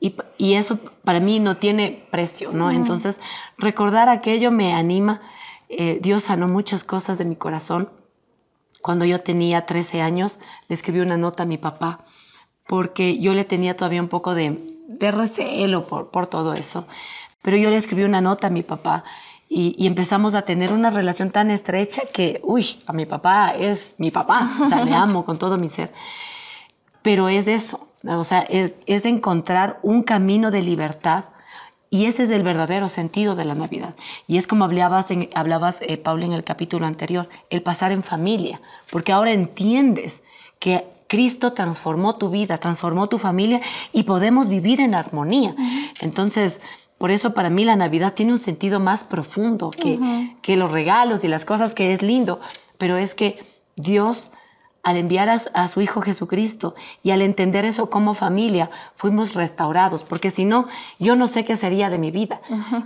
Y, 0.00 0.16
y 0.38 0.54
eso 0.54 0.80
para 1.04 1.20
mí 1.20 1.38
no 1.38 1.58
tiene 1.58 2.04
precio, 2.10 2.50
¿no? 2.50 2.72
Entonces, 2.72 3.20
recordar 3.58 4.08
aquello 4.08 4.50
me 4.50 4.74
anima. 4.74 5.20
Eh, 5.68 6.00
Dios 6.02 6.24
sanó 6.24 6.48
muchas 6.48 6.82
cosas 6.82 7.16
de 7.16 7.24
mi 7.24 7.36
corazón. 7.36 7.88
Cuando 8.86 9.04
yo 9.04 9.20
tenía 9.20 9.66
13 9.66 10.00
años, 10.00 10.38
le 10.68 10.76
escribí 10.76 11.00
una 11.00 11.16
nota 11.16 11.42
a 11.42 11.46
mi 11.46 11.58
papá 11.58 12.04
porque 12.68 13.18
yo 13.18 13.34
le 13.34 13.44
tenía 13.44 13.76
todavía 13.76 14.00
un 14.00 14.06
poco 14.06 14.36
de, 14.36 14.64
de 14.86 15.10
recelo 15.10 15.88
por, 15.88 16.12
por 16.12 16.28
todo 16.28 16.54
eso. 16.54 16.86
Pero 17.42 17.56
yo 17.56 17.68
le 17.68 17.78
escribí 17.78 18.04
una 18.04 18.20
nota 18.20 18.46
a 18.46 18.50
mi 18.50 18.62
papá 18.62 19.02
y, 19.48 19.74
y, 19.76 19.88
empezamos 19.88 20.34
a 20.34 20.42
tener 20.42 20.72
una 20.72 20.90
relación 20.90 21.32
tan 21.32 21.50
estrecha 21.50 22.02
que, 22.12 22.40
uy, 22.44 22.80
a 22.86 22.92
mi 22.92 23.06
papá 23.06 23.56
es 23.58 23.96
mi 23.98 24.12
papá, 24.12 24.56
o 24.62 24.66
sea, 24.66 24.84
le 24.84 24.94
amo 24.94 25.24
con 25.24 25.36
todo 25.36 25.58
mi 25.58 25.68
ser. 25.68 25.92
Pero 27.02 27.28
es 27.28 27.48
eso, 27.48 27.88
O 28.04 28.22
sea, 28.22 28.42
es, 28.42 28.74
es 28.86 29.04
encontrar 29.04 29.80
un 29.82 30.04
camino 30.04 30.52
de 30.52 30.62
libertad 30.62 31.24
y 31.90 32.06
ese 32.06 32.24
es 32.24 32.30
el 32.30 32.42
verdadero 32.42 32.88
sentido 32.88 33.36
de 33.36 33.44
la 33.44 33.54
Navidad. 33.54 33.94
Y 34.26 34.38
es 34.38 34.46
como 34.46 34.64
hablabas, 34.64 35.10
en, 35.10 35.30
hablabas 35.34 35.80
eh, 35.82 35.96
Paula, 35.96 36.26
en 36.26 36.32
el 36.32 36.44
capítulo 36.44 36.86
anterior, 36.86 37.28
el 37.50 37.62
pasar 37.62 37.92
en 37.92 38.02
familia, 38.02 38.60
porque 38.90 39.12
ahora 39.12 39.32
entiendes 39.32 40.22
que 40.58 40.84
Cristo 41.06 41.52
transformó 41.52 42.16
tu 42.16 42.30
vida, 42.30 42.58
transformó 42.58 43.08
tu 43.08 43.18
familia 43.18 43.60
y 43.92 44.02
podemos 44.02 44.48
vivir 44.48 44.80
en 44.80 44.94
armonía. 44.94 45.54
Entonces, 46.00 46.60
por 46.98 47.10
eso 47.10 47.34
para 47.34 47.50
mí 47.50 47.64
la 47.64 47.76
Navidad 47.76 48.14
tiene 48.14 48.32
un 48.32 48.38
sentido 48.38 48.80
más 48.80 49.04
profundo 49.04 49.70
que, 49.70 50.34
que 50.42 50.56
los 50.56 50.72
regalos 50.72 51.22
y 51.22 51.28
las 51.28 51.44
cosas 51.44 51.74
que 51.74 51.92
es 51.92 52.02
lindo, 52.02 52.40
pero 52.78 52.96
es 52.96 53.14
que 53.14 53.38
Dios 53.76 54.32
al 54.86 54.96
enviar 54.98 55.28
a, 55.28 55.66
su 55.66 55.80
Hijo 55.80 56.00
Jesucristo 56.00 56.76
y 57.02 57.10
al 57.10 57.20
entender 57.20 57.64
eso 57.64 57.90
como 57.90 58.14
familia, 58.14 58.70
fuimos 58.94 59.34
restaurados, 59.34 60.04
porque 60.04 60.30
si 60.30 60.44
no, 60.44 60.68
yo 61.00 61.16
no 61.16 61.26
sé 61.26 61.44
qué 61.44 61.56
sería 61.56 61.90
de 61.90 61.98
mi 61.98 62.12
vida. 62.12 62.40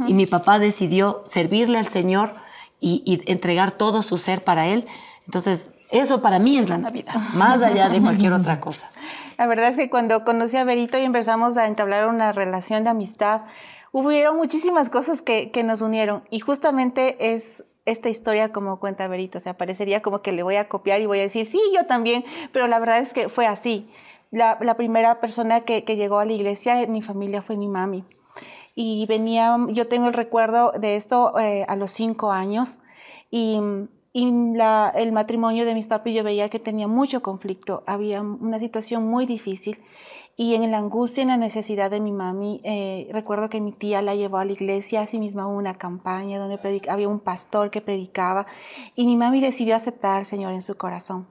Y 0.07 0.15
mi 0.15 0.25
papá 0.25 0.59
decidió 0.59 1.23
servirle 1.27 1.77
al 1.77 1.89
Señor 1.89 2.37
y, 2.81 3.23
entregar 3.27 3.73
todo 3.73 4.01
su 4.01 4.17
ser 4.17 4.43
para 4.43 4.67
Él. 4.67 4.87
Entonces, 5.27 5.73
eso 5.91 6.23
para 6.23 6.39
mí 6.39 6.57
es 6.57 6.71
la 6.71 6.79
Navidad, 6.79 7.17
más 7.35 7.61
allá 7.61 7.91
de 7.91 8.01
cualquier 8.01 8.33
otra 8.33 8.61
cosa. 8.63 8.91
La 9.37 9.47
verdad 9.47 9.69
es 9.69 9.77
que 9.77 9.91
cuando 9.91 10.25
conocí 10.25 10.57
a 10.57 10.65
Berito 10.65 10.97
y 10.97 11.03
empezamos 11.03 11.59
a 11.59 11.67
entablar 11.67 12.09
una 12.09 12.33
relación 12.33 12.83
de 12.83 12.89
amistad, 12.89 13.43
hubieron 13.93 14.39
muchísimas 14.39 14.89
cosas 14.89 15.21
que, 15.21 15.51
que 15.51 15.65
nos 15.65 15.83
unieron 15.83 16.23
y 16.31 16.41
justamente 16.41 17.35
es 17.35 17.63
esta 17.85 18.09
historia 18.09 18.53
como 18.53 18.79
cuenta 18.79 19.09
Berito. 19.09 19.39
O 19.39 19.41
sea, 19.41 19.57
parecería 19.57 20.03
como 20.03 20.23
que 20.23 20.33
le 20.33 20.43
voy 20.43 20.57
a 20.57 20.69
copiar 20.69 21.01
y 21.01 21.07
voy 21.07 21.19
a 21.19 21.23
decir, 21.23 21.47
sí, 21.47 21.61
yo 21.75 21.87
también, 21.87 22.25
pero 22.53 22.67
la 22.67 22.79
verdad 22.79 22.99
es 22.99 23.13
que 23.13 23.29
fue 23.29 23.47
así. 23.47 23.91
La, 24.31 24.59
primera 24.77 25.21
persona 25.21 25.63
que, 25.63 25.83
llegó 25.83 26.19
a 26.19 26.25
la 26.25 26.33
iglesia 26.33 26.83
en 26.83 26.93
mi 26.93 27.03
familia 27.03 27.43
fue 27.43 27.57
mi 27.57 27.69
mami. 27.69 28.05
Y 28.75 29.07
venía, 29.07 29.59
yo 29.71 29.89
tengo 29.89 30.07
el 30.07 30.15
recuerdo 30.15 30.73
de 30.73 30.97
esto 30.97 31.39
eh, 31.39 31.65
a 31.69 31.77
los 31.77 31.91
cinco 31.91 32.33
años 32.33 32.79
y, 33.31 33.59
el 34.13 35.13
matrimonio 35.13 35.65
de 35.65 35.73
mis 35.73 35.87
papis 35.87 36.17
yo 36.17 36.25
veía 36.25 36.49
que 36.49 36.59
tenía 36.59 36.89
mucho 36.89 37.23
conflicto, 37.23 37.85
había 37.87 38.21
una 38.21 38.59
situación 38.59 39.07
muy 39.07 39.25
difícil 39.25 39.79
y 40.41 40.55
en 40.55 40.71
la 40.71 40.79
angustia 40.79 41.21
y 41.21 41.25
en 41.25 41.29
la 41.29 41.37
necesidad 41.37 41.91
de 41.91 42.01
mi 42.01 42.13
mami, 42.13 42.63
eh, 42.65 43.11
recuerdo 43.13 43.51
que 43.51 43.61
mi 43.61 43.73
tía 43.73 44.01
la 44.01 44.15
llevó 44.15 44.39
a 44.39 44.47
la 44.47 44.53
iglesia, 44.53 45.03
así 45.03 45.19
mismo 45.19 45.47
hubo 45.47 45.59
una 45.59 45.75
campaña 45.75 46.39
donde 46.39 46.59
había 46.89 47.11
un 47.11 47.21
pastor 47.21 47.71
que 47.71 47.83
predicaba 47.83 48.47
y 48.97 49.05
mi 49.05 49.19
mami 49.19 49.43
decidió 49.43 49.77
aceptar 49.77 50.17
al 50.17 50.25
Señor 50.25 50.55
en 50.55 50.63
su 50.63 50.79
corazón. 50.79 51.27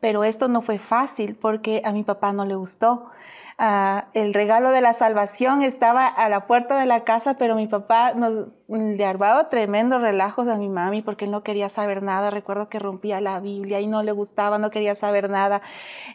Pero 0.00 0.24
esto 0.24 0.48
no 0.48 0.62
fue 0.62 0.78
fácil 0.78 1.34
porque 1.34 1.82
a 1.84 1.92
mi 1.92 2.04
papá 2.04 2.32
no 2.32 2.46
le 2.46 2.54
gustó. 2.54 3.10
Ah, 3.56 4.06
el 4.14 4.34
regalo 4.34 4.72
de 4.72 4.80
la 4.80 4.94
salvación 4.94 5.62
estaba 5.62 6.08
a 6.08 6.28
la 6.28 6.46
puerta 6.48 6.78
de 6.78 6.86
la 6.86 7.04
casa, 7.04 7.36
pero 7.38 7.54
mi 7.54 7.68
papá 7.68 8.12
nos 8.14 8.56
le 8.66 9.04
armaba 9.04 9.48
tremendos 9.48 10.00
relajos 10.00 10.48
a 10.48 10.56
mi 10.56 10.68
mami 10.68 11.02
porque 11.02 11.26
él 11.26 11.30
no 11.30 11.44
quería 11.44 11.68
saber 11.68 12.02
nada. 12.02 12.30
Recuerdo 12.30 12.68
que 12.68 12.80
rompía 12.80 13.20
la 13.20 13.38
Biblia 13.38 13.80
y 13.80 13.86
no 13.86 14.02
le 14.02 14.10
gustaba, 14.10 14.58
no 14.58 14.70
quería 14.70 14.96
saber 14.96 15.30
nada. 15.30 15.62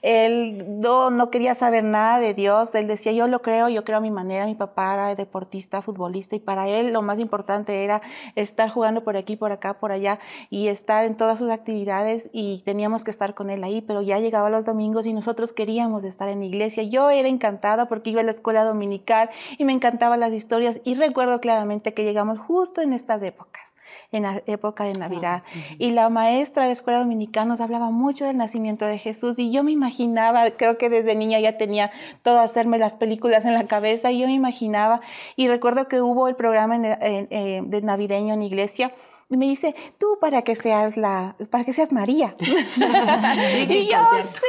Él 0.01 0.81
no, 0.81 1.11
no 1.11 1.29
quería 1.29 1.55
saber 1.55 1.85
nada 1.85 2.19
de 2.19 2.33
Dios. 2.33 2.75
Él 2.75 2.87
decía, 2.87 3.13
yo 3.13 3.27
lo 3.27 3.41
creo, 3.41 3.69
yo 3.69 3.85
creo 3.85 3.99
a 3.99 4.01
mi 4.01 4.11
manera. 4.11 4.45
Mi 4.45 4.55
papá 4.55 4.93
era 4.95 5.15
deportista, 5.15 5.81
futbolista 5.81 6.35
y 6.35 6.39
para 6.39 6.67
él 6.67 6.91
lo 6.91 7.01
más 7.01 7.19
importante 7.19 7.85
era 7.85 8.01
estar 8.35 8.69
jugando 8.69 9.05
por 9.05 9.15
aquí, 9.15 9.37
por 9.37 9.53
acá, 9.53 9.75
por 9.75 9.93
allá 9.93 10.19
y 10.49 10.67
estar 10.67 11.05
en 11.05 11.15
todas 11.15 11.39
sus 11.39 11.49
actividades 11.49 12.29
y 12.33 12.63
teníamos 12.65 13.05
que 13.05 13.11
estar 13.11 13.33
con 13.33 13.49
él 13.49 13.63
ahí, 13.63 13.81
pero 13.81 14.01
ya 14.01 14.19
llegaba 14.19 14.49
los 14.49 14.65
domingos 14.65 15.05
y 15.05 15.13
nosotros 15.13 15.53
queríamos 15.53 16.03
estar 16.03 16.27
en 16.27 16.39
la 16.39 16.45
iglesia. 16.45 16.83
Yo 16.83 17.09
era 17.09 17.28
encantada 17.29 17.87
porque 17.87 18.09
iba 18.11 18.21
a 18.21 18.23
la 18.23 18.31
escuela 18.31 18.63
dominical 18.63 19.29
y 19.57 19.65
me 19.65 19.73
encantaban 19.73 20.19
las 20.19 20.33
historias 20.33 20.81
y 20.83 20.95
recuerdo 20.95 21.39
claramente 21.39 21.93
que 21.93 22.03
llegamos 22.03 22.39
justo 22.39 22.81
en 22.81 22.93
estas 22.93 23.21
épocas 23.21 23.75
en 24.11 24.23
la 24.23 24.41
época 24.47 24.85
de 24.85 24.93
Navidad. 24.93 25.43
Y 25.77 25.91
la 25.91 26.09
maestra 26.09 26.63
de 26.63 26.69
la 26.69 26.73
escuela 26.73 26.99
dominicana 26.99 27.45
nos 27.45 27.61
hablaba 27.61 27.91
mucho 27.91 28.25
del 28.25 28.37
nacimiento 28.37 28.85
de 28.85 28.97
Jesús 28.97 29.37
y 29.39 29.51
yo 29.51 29.63
me 29.63 29.71
imaginaba, 29.71 30.49
creo 30.51 30.77
que 30.77 30.89
desde 30.89 31.15
niña 31.15 31.39
ya 31.39 31.57
tenía 31.57 31.91
todo 32.23 32.39
hacerme 32.39 32.79
las 32.79 32.95
películas 32.95 33.45
en 33.45 33.53
la 33.53 33.65
cabeza 33.65 34.11
y 34.11 34.19
yo 34.19 34.27
me 34.27 34.33
imaginaba 34.33 35.01
y 35.35 35.47
recuerdo 35.47 35.87
que 35.87 36.01
hubo 36.01 36.27
el 36.27 36.35
programa 36.35 36.77
eh, 36.77 37.61
de 37.63 37.81
navideño 37.81 38.33
en 38.33 38.41
iglesia 38.41 38.91
y 39.31 39.37
me 39.37 39.45
dice, 39.45 39.75
tú 39.99 40.17
para 40.19 40.41
que 40.41 40.55
seas 40.55 40.97
la, 40.97 41.35
para 41.51 41.63
que 41.63 41.71
seas 41.71 41.91
María. 41.91 42.35
y 42.39 43.87
yo, 43.87 43.97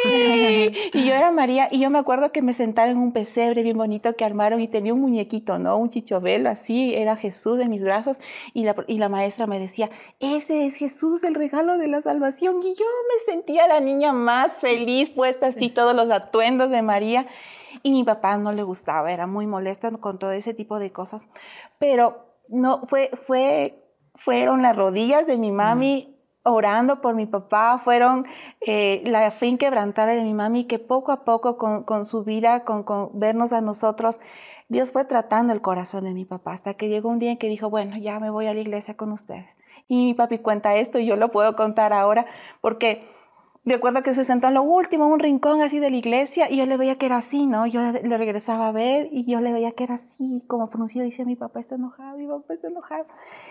sí. 0.03 0.75
Y 0.95 1.05
yo 1.05 1.13
era 1.13 1.31
María, 1.31 1.69
y 1.71 1.81
yo 1.81 1.91
me 1.91 1.99
acuerdo 1.99 2.33
que 2.33 2.41
me 2.41 2.55
sentaron 2.55 2.93
en 2.93 3.03
un 3.03 3.13
pesebre 3.13 3.63
bien 3.63 3.77
bonito 3.77 4.17
que 4.17 4.25
armaron 4.25 4.59
y 4.59 4.69
tenía 4.69 4.95
un 4.95 5.03
muñequito, 5.03 5.59
¿no? 5.59 5.77
Un 5.77 5.91
chichovelo 5.91 6.49
así, 6.49 6.95
era 6.95 7.17
Jesús 7.17 7.61
en 7.61 7.69
mis 7.69 7.85
brazos, 7.85 8.19
y 8.55 8.65
la, 8.65 8.75
y 8.87 8.97
la 8.97 9.11
maestra 9.11 9.47
me 9.47 9.59
decía, 9.59 9.91
ese 10.19 10.65
es 10.65 10.77
Jesús, 10.77 11.25
el 11.25 11.35
regalo 11.35 11.77
de 11.77 11.87
la 11.87 12.01
salvación. 12.01 12.61
Y 12.63 12.75
yo 12.75 12.87
me 13.13 13.33
sentía 13.33 13.69
la 13.69 13.81
niña 13.81 14.15
más 14.15 14.61
feliz, 14.61 15.11
puesta 15.11 15.49
así 15.49 15.69
todos 15.69 15.95
los 15.95 16.09
atuendos 16.11 16.71
de 16.71 16.81
María. 16.81 17.27
Y 17.83 17.91
mi 17.93 18.03
papá 18.03 18.39
no 18.39 18.51
le 18.53 18.63
gustaba, 18.63 19.13
era 19.13 19.27
muy 19.27 19.47
molesto 19.47 19.91
con 20.01 20.19
todo 20.19 20.33
ese 20.33 20.55
tipo 20.55 20.79
de 20.79 20.91
cosas. 20.91 21.29
Pero 21.79 22.25
no, 22.49 22.87
fue, 22.87 23.11
fue 23.27 23.90
fueron 24.21 24.61
las 24.61 24.77
rodillas 24.77 25.27
de 25.27 25.39
mi 25.39 25.51
mami 25.51 26.15
orando 26.43 27.01
por 27.01 27.15
mi 27.15 27.25
papá, 27.25 27.81
fueron 27.83 28.27
eh, 28.61 29.03
la 29.07 29.31
fe 29.31 29.47
inquebrantable 29.47 30.15
de 30.15 30.23
mi 30.23 30.35
mami 30.35 30.65
que 30.65 30.79
poco 30.79 31.11
a 31.11 31.25
poco 31.25 31.57
con, 31.57 32.05
su 32.05 32.23
vida, 32.23 32.65
con, 32.65 32.85
vernos 33.15 33.55
a 33.55 33.63
nosotros, 33.63 34.21
Dios 34.69 34.93
fue 34.93 35.07
tratando 35.07 35.55
el 35.55 35.63
corazón 35.63 36.05
de 36.05 36.13
mi 36.13 36.27
papá 36.27 36.53
hasta 36.53 36.75
que 36.75 36.89
llegó 36.89 37.09
un 37.09 37.19
día 37.19 37.31
en 37.31 37.39
que 37.39 37.49
dijo, 37.49 37.71
bueno, 37.71 37.97
ya 37.97 38.21
me 38.21 38.29
voy 38.29 38.47
a 38.47 38.53
la 38.53 38.61
iglesia 38.61 38.95
con 38.95 39.11
ustedes. 39.11 39.57
Y 39.89 40.05
mi 40.05 40.15
papi 40.15 40.39
cuenta 40.39 40.77
esto 40.77 40.99
y 40.99 41.07
yo 41.07 41.17
lo 41.17 41.31
puedo 41.31 41.57
contar 41.57 41.95
ahora 41.95 42.27
porque 42.61 43.09
Recuerdo 43.71 44.03
que 44.03 44.15
se 44.15 44.25
sentó 44.25 44.49
en 44.49 44.55
lo 44.55 44.65
último, 44.65 45.07
en 45.07 45.13
un 45.13 45.21
rincón 45.21 45.63
así 45.63 45.79
de 45.79 45.93
la 45.93 45.97
iglesia, 45.97 46.51
y 46.51 46.57
yo 46.57 46.67
le 46.67 46.77
veía 46.77 46.99
que 46.99 47.07
era 47.07 47.19
así, 47.19 47.47
¿no? 47.47 47.69
Yo 47.69 47.81
le 47.81 48.19
regresaba 48.19 48.67
a 48.67 48.73
ver 48.73 49.09
y 49.13 49.31
yo 49.31 49.41
le 49.41 49.53
veía 49.53 49.71
que 49.71 49.85
era 49.85 49.95
así, 49.95 50.45
como 50.49 50.67
fruncido, 50.67 51.05
decía, 51.05 51.25
mi 51.25 51.37
papá 51.37 51.61
está 51.61 51.77
enojado, 51.77 52.19
mi 52.19 52.27
papá 52.27 52.53
está 52.53 52.67
enojado. 52.67 53.07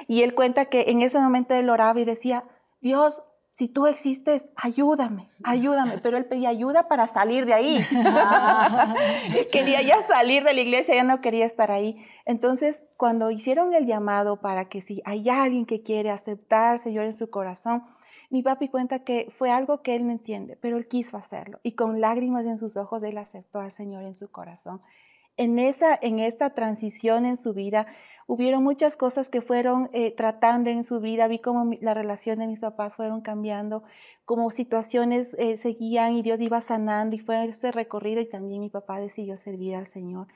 Y 0.09 0.23
él 0.23 0.35
cuenta 0.35 0.65
que 0.65 0.89
en 0.89 1.01
ese 1.01 1.21
momento 1.21 1.53
él 1.53 1.69
oraba 1.69 1.97
y 2.01 2.03
decía, 2.03 2.43
Dios, 2.81 3.23
si 3.53 3.69
tú 3.69 3.88
existes, 3.88 4.49
ayúdame, 4.57 5.31
ayúdame. 5.45 5.99
Pero 5.99 6.17
él 6.17 6.25
pedía 6.25 6.49
ayuda 6.49 6.89
para 6.89 7.07
salir 7.07 7.45
de 7.45 7.53
ahí. 7.53 7.79
quería 9.53 9.81
ya 9.83 10.01
salir 10.01 10.43
de 10.43 10.53
la 10.53 10.59
iglesia, 10.59 10.95
ya 10.95 11.03
no 11.05 11.21
quería 11.21 11.45
estar 11.45 11.71
ahí. 11.71 11.95
Entonces, 12.25 12.83
cuando 12.97 13.31
hicieron 13.31 13.73
el 13.73 13.85
llamado 13.85 14.41
para 14.41 14.67
que 14.67 14.81
si 14.81 15.01
hay 15.05 15.29
alguien 15.29 15.65
que 15.65 15.81
quiere 15.81 16.09
aceptar 16.09 16.77
Señor 16.77 17.05
en 17.05 17.13
su 17.13 17.29
corazón, 17.29 17.83
mi 18.29 18.43
papi 18.43 18.69
cuenta 18.69 19.03
que 19.03 19.31
fue 19.38 19.50
algo 19.51 19.81
que 19.81 19.95
él 19.95 20.05
no 20.05 20.12
entiende, 20.12 20.57
pero 20.62 20.77
él 20.77 20.88
quiso 20.88 21.17
hacerlo 21.17 21.59
y 21.63 21.74
con 21.74 22.00
lágrimas 22.00 22.45
en 22.45 22.57
sus 22.57 22.77
ojos 22.77 23.03
él 23.03 23.17
aceptó 23.17 23.59
al 23.59 23.71
Señor 23.71 24.03
en 24.03 24.15
su 24.15 24.29
corazón. 24.31 24.81
En, 25.38 25.57
esa, 25.57 25.98
en 26.01 26.19
esta 26.19 26.53
transición 26.53 27.25
en 27.25 27.38
su 27.38 27.53
vida 27.53 27.88
hubieron 28.27 28.63
muchas 28.63 28.95
cosas 28.95 29.29
que 29.29 29.41
fueron 29.41 29.89
eh, 29.93 30.13
tratando 30.15 30.69
en 30.69 30.83
su 30.83 31.00
vida, 31.00 31.27
vi 31.27 31.39
cómo 31.39 31.74
la 31.81 31.95
relación 31.95 32.38
de 32.39 32.45
mis 32.45 32.59
papás 32.59 32.95
fueron 32.95 33.21
cambiando, 33.21 33.83
cómo 34.25 34.51
situaciones 34.51 35.36
eh, 35.39 35.57
seguían 35.57 36.15
y 36.15 36.21
Dios 36.21 36.39
iba 36.39 36.62
sanando 36.62 37.15
y 37.15 37.19
fue 37.19 37.43
ese 37.45 37.71
recorrido 37.71 38.21
y 38.21 38.29
también 38.29 38.62
mi 38.62 38.69
papá 38.69 39.00
decidió 39.00 39.38
servir 39.38 39.75
al 39.75 39.88
Señor 39.88 40.27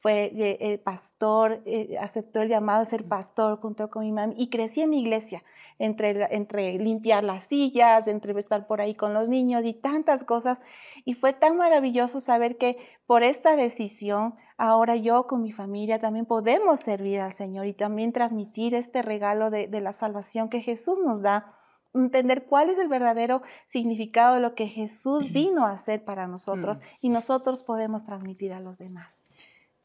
fue 0.00 0.32
eh, 0.34 0.78
pastor, 0.78 1.62
aceptó 2.00 2.40
el 2.40 2.48
llamado 2.48 2.80
de 2.80 2.86
ser 2.86 3.06
pastor 3.06 3.60
junto 3.60 3.90
con 3.90 4.02
mi 4.02 4.12
mamá 4.12 4.32
y 4.36 4.48
crecí 4.48 4.80
en 4.80 4.94
iglesia 4.94 5.42
entre, 5.78 6.34
entre 6.34 6.78
limpiar 6.78 7.24
las 7.24 7.44
sillas, 7.44 8.06
entre 8.06 8.38
estar 8.38 8.66
por 8.66 8.80
ahí 8.80 8.94
con 8.94 9.14
los 9.14 9.28
niños 9.28 9.64
y 9.64 9.72
tantas 9.72 10.24
cosas. 10.24 10.60
Y 11.04 11.14
fue 11.14 11.32
tan 11.32 11.56
maravilloso 11.56 12.20
saber 12.20 12.58
que 12.58 12.76
por 13.06 13.22
esta 13.22 13.56
decisión, 13.56 14.34
ahora 14.58 14.96
yo 14.96 15.26
con 15.26 15.42
mi 15.42 15.52
familia 15.52 15.98
también 15.98 16.26
podemos 16.26 16.80
servir 16.80 17.20
al 17.20 17.32
Señor 17.32 17.66
y 17.66 17.72
también 17.72 18.12
transmitir 18.12 18.74
este 18.74 19.02
regalo 19.02 19.50
de, 19.50 19.68
de 19.68 19.80
la 19.80 19.92
salvación 19.94 20.50
que 20.50 20.60
Jesús 20.60 20.98
nos 21.04 21.22
da 21.22 21.56
entender 21.94 22.44
cuál 22.44 22.70
es 22.70 22.78
el 22.78 22.88
verdadero 22.88 23.42
significado 23.66 24.34
de 24.34 24.40
lo 24.40 24.54
que 24.54 24.68
Jesús 24.68 25.32
vino 25.32 25.66
a 25.66 25.72
hacer 25.72 26.04
para 26.04 26.26
nosotros 26.26 26.78
mm. 26.78 26.82
y 27.00 27.08
nosotros 27.08 27.62
podemos 27.62 28.04
transmitir 28.04 28.52
a 28.52 28.60
los 28.60 28.78
demás. 28.78 29.19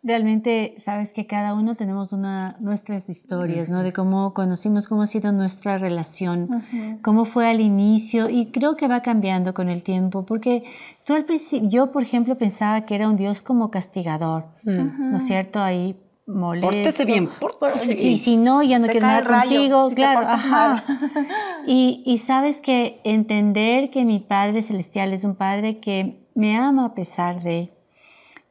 Realmente 0.06 0.76
sabes 0.78 1.14
que 1.14 1.26
cada 1.26 1.56
uno 1.56 1.74
tenemos 1.74 2.14
una, 2.14 2.58
nuestras 2.60 3.10
historias, 3.10 3.70
¿no? 3.70 3.82
De 3.82 3.92
cómo 3.92 4.36
conocimos, 4.36 4.88
cómo 4.88 5.02
ha 5.02 5.08
sido 5.08 5.32
nuestra 5.32 5.80
relación, 5.80 6.64
cómo 7.02 7.26
fue 7.26 7.50
al 7.50 7.60
inicio 7.60 8.30
y 8.30 8.52
creo 8.52 8.76
que 8.76 8.88
va 8.88 9.02
cambiando 9.02 9.56
con 9.56 9.68
el 9.68 9.82
tiempo, 9.82 10.24
porque 10.24 10.64
tú 11.06 11.16
al 11.16 11.26
principio, 11.26 11.70
yo 11.70 11.92
por 11.92 12.04
ejemplo 12.04 12.38
pensaba 12.38 12.82
que 12.82 12.94
era 12.94 13.10
un 13.10 13.16
Dios 13.16 13.42
como 13.42 13.72
castigador, 13.72 14.46
¿no 14.62 15.18
es 15.18 15.26
cierto? 15.26 15.60
Ahí 15.60 16.00
molesto. 16.28 16.68
Pórtese 16.68 17.06
bien, 17.06 17.28
pórtese 17.40 17.96
bien. 17.96 18.18
si 18.20 18.38
no, 18.38 18.62
ya 18.62 18.78
no 18.78 18.86
quiero 18.86 19.08
nada 19.08 19.42
contigo, 19.42 19.90
claro, 19.96 20.20
ajá. 20.28 20.84
Y, 21.66 22.04
y 22.06 22.20
sabes 22.20 22.62
que 22.62 23.02
entender 23.04 23.90
que 23.90 24.06
mi 24.06 24.20
Padre 24.20 24.62
Celestial 24.62 25.14
es 25.14 25.24
un 25.24 25.34
Padre 25.34 25.80
que 25.80 26.30
me 26.36 26.56
ama 26.56 26.86
a 26.86 26.94
pesar 26.94 27.42
de 27.42 27.74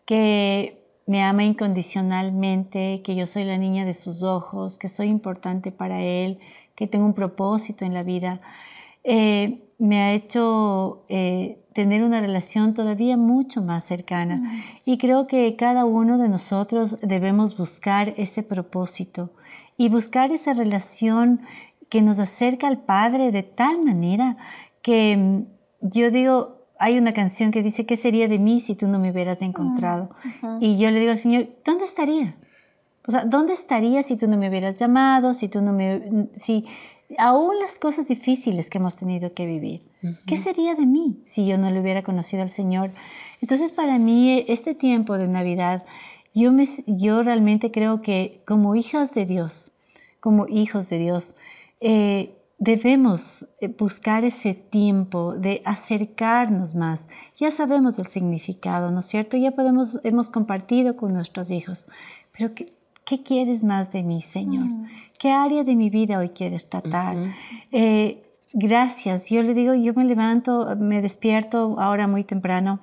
que 0.04 0.83
me 1.06 1.22
ama 1.22 1.44
incondicionalmente, 1.44 3.02
que 3.04 3.14
yo 3.14 3.26
soy 3.26 3.44
la 3.44 3.58
niña 3.58 3.84
de 3.84 3.94
sus 3.94 4.22
ojos, 4.22 4.78
que 4.78 4.88
soy 4.88 5.08
importante 5.08 5.70
para 5.72 6.00
Él, 6.00 6.38
que 6.74 6.86
tengo 6.86 7.06
un 7.06 7.14
propósito 7.14 7.84
en 7.84 7.94
la 7.94 8.02
vida, 8.02 8.40
eh, 9.04 9.60
me 9.78 10.00
ha 10.00 10.14
hecho 10.14 11.04
eh, 11.08 11.58
tener 11.74 12.02
una 12.02 12.20
relación 12.20 12.72
todavía 12.72 13.16
mucho 13.16 13.60
más 13.60 13.84
cercana. 13.84 14.62
Y 14.84 14.98
creo 14.98 15.26
que 15.26 15.56
cada 15.56 15.84
uno 15.84 16.16
de 16.18 16.28
nosotros 16.28 16.98
debemos 17.02 17.56
buscar 17.56 18.14
ese 18.16 18.42
propósito 18.42 19.30
y 19.76 19.88
buscar 19.88 20.32
esa 20.32 20.54
relación 20.54 21.42
que 21.88 22.00
nos 22.00 22.18
acerca 22.18 22.66
al 22.66 22.80
Padre 22.80 23.30
de 23.30 23.42
tal 23.42 23.82
manera 23.82 24.36
que 24.82 25.16
mm, 25.16 25.46
yo 25.80 26.10
digo, 26.10 26.63
hay 26.84 26.98
una 26.98 27.14
canción 27.14 27.50
que 27.50 27.62
dice, 27.62 27.86
¿qué 27.86 27.96
sería 27.96 28.28
de 28.28 28.38
mí 28.38 28.60
si 28.60 28.74
tú 28.74 28.88
no 28.88 28.98
me 28.98 29.10
hubieras 29.10 29.40
encontrado? 29.40 30.10
Y 30.60 30.76
yo 30.76 30.90
le 30.90 31.00
digo 31.00 31.12
al 31.12 31.18
Señor, 31.18 31.48
¿dónde 31.64 31.86
estaría? 31.86 32.36
O 33.06 33.10
sea, 33.10 33.24
¿dónde 33.24 33.54
estaría 33.54 34.02
si 34.02 34.16
tú 34.16 34.28
no 34.28 34.36
me 34.36 34.50
hubieras 34.50 34.76
llamado, 34.76 35.32
si 35.32 35.48
tú 35.48 35.62
no 35.62 35.72
me, 35.72 36.28
si 36.34 36.66
aún 37.16 37.58
las 37.58 37.78
cosas 37.78 38.06
difíciles 38.08 38.68
que 38.68 38.76
hemos 38.76 38.96
tenido 38.96 39.32
que 39.32 39.46
vivir, 39.46 39.90
¿qué 40.26 40.36
sería 40.36 40.74
de 40.74 40.84
mí 40.84 41.22
si 41.24 41.46
yo 41.46 41.56
no 41.56 41.70
le 41.70 41.80
hubiera 41.80 42.02
conocido 42.02 42.42
al 42.42 42.50
Señor? 42.50 42.90
Entonces, 43.40 43.72
para 43.72 43.98
mí 43.98 44.44
este 44.46 44.74
tiempo 44.74 45.16
de 45.16 45.28
Navidad, 45.28 45.84
yo 46.34 46.52
me, 46.52 46.66
yo 46.86 47.22
realmente 47.22 47.70
creo 47.70 48.02
que 48.02 48.42
como 48.46 48.74
hijas 48.74 49.14
de 49.14 49.24
Dios, 49.24 49.72
como 50.20 50.46
hijos 50.48 50.90
de 50.90 50.98
Dios, 50.98 51.34
eh, 51.80 52.34
debemos 52.58 53.48
eh, 53.60 53.68
buscar 53.68 54.24
ese 54.24 54.54
tiempo 54.54 55.34
de 55.34 55.62
acercarnos 55.64 56.74
más. 56.74 57.08
Ya 57.36 57.50
sabemos 57.50 57.98
el 57.98 58.06
significado, 58.06 58.90
¿no 58.90 59.00
es 59.00 59.06
cierto? 59.06 59.36
Ya 59.36 59.52
podemos, 59.52 60.00
hemos 60.04 60.30
compartido 60.30 60.96
con 60.96 61.12
nuestros 61.12 61.50
hijos, 61.50 61.88
pero 62.36 62.54
¿qué, 62.54 62.72
qué 63.04 63.22
quieres 63.22 63.64
más 63.64 63.92
de 63.92 64.02
mí, 64.02 64.22
Señor? 64.22 64.66
Mm. 64.66 64.86
¿Qué 65.18 65.30
área 65.30 65.64
de 65.64 65.76
mi 65.76 65.90
vida 65.90 66.18
hoy 66.18 66.30
quieres 66.30 66.68
tratar? 66.68 67.16
Eh, 67.72 68.22
gracias. 68.52 69.30
Yo 69.30 69.42
le 69.42 69.54
digo, 69.54 69.74
yo 69.74 69.94
me 69.94 70.04
levanto, 70.04 70.76
me 70.76 71.00
despierto 71.02 71.76
ahora 71.78 72.06
muy 72.06 72.24
temprano 72.24 72.80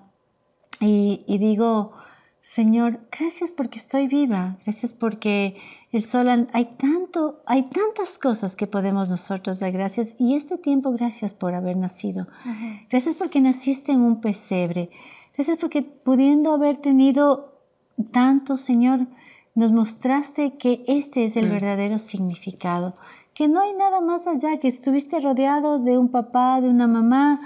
y, 0.80 1.24
y 1.28 1.38
digo, 1.38 1.94
Señor, 2.44 3.00
gracias 3.12 3.52
porque 3.52 3.78
estoy 3.78 4.08
viva, 4.08 4.58
gracias 4.66 4.94
porque 4.94 5.56
el 5.92 6.02
sol, 6.02 6.28
hay 6.54 6.66
tanto, 6.78 7.44
hay 7.46 7.64
tantas 7.64 8.18
cosas 8.18 8.56
que 8.56 8.66
podemos 8.66 9.10
nosotros 9.10 9.60
dar 9.60 9.72
gracias 9.72 10.16
y 10.18 10.36
este 10.36 10.58
tiempo 10.58 10.92
gracias 10.92 11.36
por 11.36 11.54
haber 11.54 11.78
nacido. 11.78 12.28
Gracias 12.90 13.14
porque 13.16 13.42
naciste 13.42 13.92
en 13.92 14.02
un 14.02 14.22
pesebre. 14.22 14.90
Gracias 15.36 15.58
porque 15.58 15.84
pudiendo 15.84 16.52
haber 16.54 16.78
tenido 16.78 17.60
tanto, 18.12 18.58
Señor, 18.58 19.08
nos 19.54 19.72
mostraste 19.72 20.58
que 20.58 20.84
este 20.88 21.26
es 21.26 21.36
el 21.38 21.48
mm. 21.48 21.52
verdadero 21.52 22.00
significado, 22.00 22.96
que 23.34 23.48
no 23.48 23.62
hay 23.62 23.74
nada 23.74 24.02
más 24.02 24.28
allá, 24.28 24.60
que 24.60 24.68
estuviste 24.68 25.20
rodeado 25.20 25.78
de 25.80 25.98
un 25.98 26.10
papá, 26.10 26.60
de 26.62 26.70
una 26.70 26.88
mamá, 26.88 27.42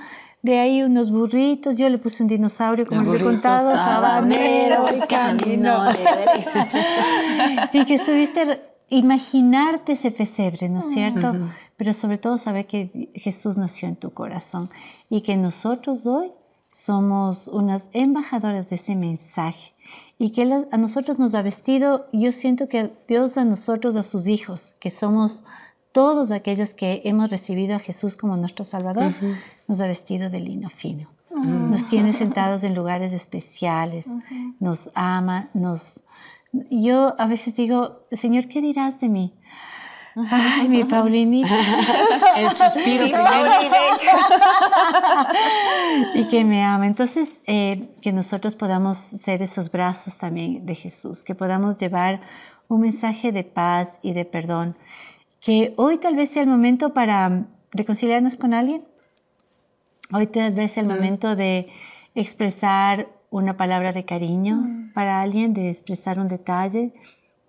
de 0.46 0.60
ahí 0.60 0.84
unos 0.84 1.10
burritos, 1.10 1.76
yo 1.76 1.90
le 1.90 1.98
puse 1.98 2.22
un 2.22 2.30
dinosaurio, 2.30 2.86
como 2.86 3.02
les 3.02 3.20
he 3.20 3.24
contado, 3.24 3.72
sabanero, 3.72 4.86
y 4.96 5.00
camino. 5.08 5.86
y 7.74 7.84
que 7.84 7.96
estuviste, 7.96 8.62
imaginarte 8.90 9.94
ese 9.94 10.12
pesebre, 10.12 10.70
¿no 10.70 10.82
es 10.82 10.92
cierto? 10.92 11.34
Pero 11.78 11.94
sobre 11.94 12.20
todo 12.20 12.38
saber 12.38 12.68
que 12.68 13.10
Jesús 13.16 13.58
nació 13.58 13.88
en 13.88 13.96
tu 13.96 14.14
corazón 14.14 14.70
y 15.10 15.22
que 15.22 15.36
nosotros 15.36 16.06
hoy 16.06 16.32
somos 16.70 17.48
unas 17.48 17.90
embajadoras 17.94 18.70
de 18.70 18.76
ese 18.76 18.96
mensaje 18.96 19.74
y 20.20 20.30
que 20.30 20.44
a 20.44 20.78
nosotros 20.78 21.18
nos 21.18 21.34
ha 21.34 21.42
vestido, 21.42 22.06
yo 22.14 22.32
siento 22.32 22.70
que 22.70 22.92
Dios 23.08 23.38
a 23.38 23.46
nosotros, 23.46 23.96
a 23.96 24.04
sus 24.04 24.28
hijos, 24.28 24.76
que 24.80 24.92
somos 24.92 25.44
todos 25.92 26.30
aquellos 26.32 26.74
que 26.74 27.02
hemos 27.06 27.30
recibido 27.30 27.76
a 27.76 27.80
Jesús 27.80 28.16
como 28.16 28.36
nuestro 28.38 28.66
Salvador, 28.66 29.16
nos 29.68 29.82
ha 29.82 29.88
vestido 29.88 30.30
de 30.30 30.40
lino 30.40 30.70
fino. 30.70 31.10
Nos 31.30 31.86
tiene 31.88 32.14
sentados 32.14 32.64
en 32.64 32.76
lugares 32.76 33.14
especiales, 33.14 34.08
nos 34.60 34.92
ama, 34.96 35.50
nos... 35.54 36.04
Yo 36.70 37.16
a 37.20 37.28
veces 37.28 37.56
digo, 37.56 38.06
Señor, 38.12 38.48
¿qué 38.48 38.62
dirás 38.62 39.02
de 39.02 39.10
mí? 39.10 39.34
Ay, 40.32 40.70
mi 40.70 40.86
Paulinita. 40.86 41.50
El 42.38 42.50
suspiro 42.50 43.06
y 46.14 46.26
que 46.30 46.46
me 46.46 46.64
ama. 46.64 46.88
Entonces, 46.88 47.42
eh, 47.48 47.90
que 48.02 48.14
nosotros 48.14 48.56
podamos 48.56 48.98
ser 48.98 49.42
esos 49.42 49.70
brazos 49.70 50.18
también 50.18 50.66
de 50.66 50.76
Jesús, 50.76 51.24
que 51.24 51.36
podamos 51.36 51.76
llevar 51.76 52.22
un 52.70 52.82
mensaje 52.82 53.34
de 53.34 53.44
paz 53.44 54.00
y 54.02 54.14
de 54.14 54.24
perdón 54.24 54.78
que 55.42 55.74
hoy 55.78 56.00
tal 56.00 56.16
vez 56.16 56.30
sea 56.30 56.42
el 56.42 56.50
momento 56.50 56.94
para 56.94 57.46
reconciliarnos 57.72 58.38
con 58.38 58.54
alguien. 58.54 58.86
Hoy 60.14 60.28
tal 60.28 60.54
vez 60.54 60.78
el 60.78 60.86
momento 60.86 61.36
de 61.36 61.68
expresar 62.14 63.10
una 63.30 63.58
palabra 63.58 63.92
de 63.92 64.06
cariño 64.06 64.58
mm. 64.58 64.94
para 64.94 65.22
alguien, 65.22 65.54
de 65.54 65.70
expresar 65.70 66.20
un 66.20 66.28
detalle, 66.28 66.94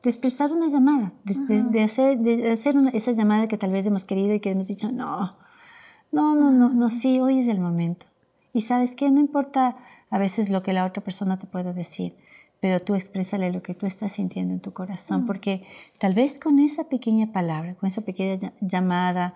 de 0.03 0.11
expresar 0.11 0.53
una 0.53 0.69
llamada, 0.69 1.13
de, 1.25 1.83
hacer, 1.83 2.19
de 2.19 2.51
hacer 2.51 2.77
esa 2.93 3.13
llamada 3.13 3.49
que 3.49 3.59
tal 3.59 3.73
vez 3.73 3.87
hemos 3.87 4.05
querido 4.05 4.35
y 4.35 4.41
que 4.41 4.51
hemos 4.51 4.67
dicho, 4.67 4.91
no, 4.91 5.37
no, 6.13 6.35
no, 6.35 6.51
no, 6.51 6.71
no, 6.71 6.91
sí, 6.91 7.21
hoy 7.21 7.41
es 7.41 7.49
el 7.49 7.61
momento. 7.61 8.07
Y 8.53 8.63
sabes 8.63 8.95
qué, 8.95 9.11
no 9.11 9.21
importa 9.21 9.77
a 10.11 10.19
veces 10.19 10.49
lo 10.49 10.63
que 10.63 10.73
la 10.73 10.87
otra 10.87 11.03
persona 11.05 11.39
te 11.39 11.47
pueda 11.47 11.73
decir, 11.73 12.17
pero 12.61 12.81
tú 12.81 12.95
exprésale 12.95 13.53
lo 13.53 13.63
que 13.63 13.75
tú 13.75 13.87
estás 13.87 14.13
sintiendo 14.13 14.55
en 14.55 14.61
tu 14.61 14.73
corazón, 14.73 15.25
mm. 15.25 15.27
porque 15.27 15.65
tal 15.99 16.15
vez 16.15 16.39
con 16.39 16.59
esa 16.59 16.85
pequeña 16.85 17.33
palabra, 17.33 17.75
con 17.75 17.89
esa 17.89 18.01
pequeña 18.01 18.53
llamada, 18.61 19.35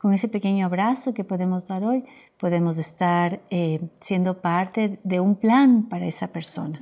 con 0.00 0.14
ese 0.14 0.28
pequeño 0.28 0.64
abrazo 0.64 1.12
que 1.12 1.24
podemos 1.24 1.68
dar 1.68 1.84
hoy, 1.84 2.06
podemos 2.38 2.78
estar 2.78 3.42
eh, 3.50 3.80
siendo 4.00 4.40
parte 4.40 4.98
de 5.04 5.20
un 5.20 5.36
plan 5.36 5.90
para 5.90 6.06
esa 6.06 6.28
persona. 6.28 6.80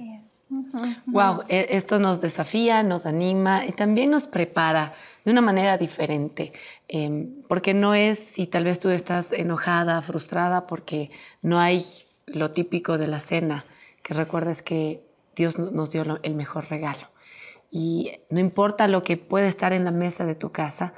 Wow, 1.07 1.42
e, 1.48 1.66
esto 1.70 1.98
nos 1.98 2.20
desafía, 2.20 2.85
nos 2.85 3.07
anima 3.07 3.66
y 3.66 3.72
también 3.72 4.12
nos 4.12 4.28
prepara 4.28 4.92
de 5.24 5.33
una 5.33 5.40
manera 5.40 5.76
diferente, 5.78 6.52
em, 6.87 7.42
porque 7.48 7.74
no 7.74 7.92
es 7.92 8.20
si 8.20 8.46
tal 8.46 8.62
vez 8.62 8.78
tú 8.78 8.88
estás 8.88 9.33
enojada, 9.33 10.00
frustrada, 10.00 10.68
porque 10.68 11.11
no 11.42 11.59
hay 11.59 11.85
lo 12.26 12.52
típico 12.52 12.98
de 12.98 13.09
la 13.09 13.18
cena, 13.18 13.64
que 14.04 14.14
recuerdes 14.14 14.62
que 14.62 15.02
Dios 15.35 15.59
nos 15.59 15.90
dio 15.90 16.20
el 16.22 16.35
mejor 16.37 16.70
regalo. 16.70 17.09
Y 17.68 18.12
no 18.31 18.38
importa 18.38 18.87
lo 18.87 19.02
que 19.02 19.16
puede 19.16 19.48
estar 19.48 19.72
en 19.72 19.85
la 19.85 19.90
mesa 19.90 20.24
de 20.24 20.37
tu 20.37 20.52
casa, 20.52 20.94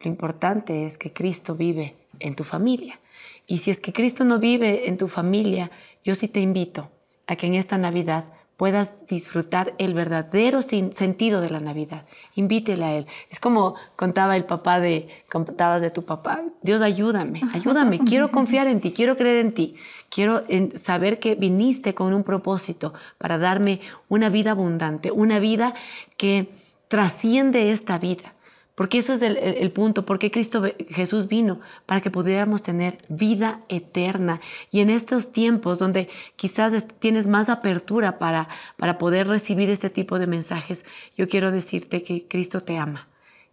lo 0.00 0.10
importante 0.10 0.86
es 0.86 0.98
que 0.98 1.12
Cristo 1.12 1.54
vive 1.54 1.96
en 2.20 2.34
tu 2.34 2.44
familia. 2.44 3.00
Y 3.46 3.58
si 3.58 3.70
es 3.70 3.80
que 3.80 3.92
Cristo 3.92 4.24
no 4.24 4.38
vive 4.38 4.88
en 4.88 4.98
tu 4.98 5.08
familia, 5.08 5.70
yo 6.04 6.14
sí 6.14 6.28
te 6.28 6.40
invito 6.40 6.90
a 7.26 7.36
que 7.36 7.46
en 7.46 7.54
esta 7.54 7.78
Navidad 7.78 8.24
puedas 8.58 9.06
disfrutar 9.06 9.72
el 9.78 9.94
verdadero 9.94 10.62
sentido 10.62 11.40
de 11.40 11.48
la 11.48 11.60
Navidad. 11.60 12.06
Invítele 12.34 12.84
a 12.84 12.96
Él. 12.96 13.06
Es 13.30 13.38
como 13.38 13.76
contaba 13.94 14.36
el 14.36 14.44
papá 14.44 14.80
de, 14.80 15.08
contabas 15.30 15.80
de 15.80 15.90
tu 15.90 16.04
papá. 16.04 16.42
Dios, 16.60 16.82
ayúdame, 16.82 17.40
ayúdame. 17.52 18.00
Quiero 18.00 18.30
confiar 18.32 18.66
en 18.66 18.80
ti, 18.80 18.92
quiero 18.92 19.16
creer 19.16 19.46
en 19.46 19.54
ti. 19.54 19.76
Quiero 20.10 20.42
saber 20.76 21.20
que 21.20 21.36
viniste 21.36 21.94
con 21.94 22.12
un 22.12 22.24
propósito 22.24 22.94
para 23.16 23.38
darme 23.38 23.80
una 24.08 24.28
vida 24.28 24.50
abundante, 24.50 25.12
una 25.12 25.38
vida 25.38 25.74
que 26.16 26.48
trasciende 26.88 27.70
esta 27.70 27.98
vida. 27.98 28.34
Porque 28.78 28.98
eso 28.98 29.12
es 29.12 29.22
el, 29.22 29.72
punto, 29.72 30.06
porque 30.06 30.30
Cristo 30.30 30.62
Jesús 30.90 31.26
vino 31.26 31.58
para 31.84 32.00
que 32.00 32.12
pudiéramos 32.12 32.62
tener 32.62 32.98
vida 33.08 33.64
eterna. 33.68 34.40
Y 34.70 34.78
en 34.78 34.88
estos 34.88 35.32
tiempos 35.32 35.80
donde 35.80 36.08
quizás 36.36 36.86
tienes 37.00 37.26
más 37.26 37.48
apertura 37.48 38.20
para, 38.20 38.48
para 38.76 38.96
poder 38.96 39.26
recibir 39.26 39.68
este 39.68 39.90
tipo 39.90 40.20
de 40.20 40.28
mensajes, 40.28 40.84
yo 41.16 41.26
quiero 41.26 41.50
decirte 41.50 42.04
que 42.04 42.28
Cristo 42.28 42.60
te 42.60 42.78
ama 42.78 43.08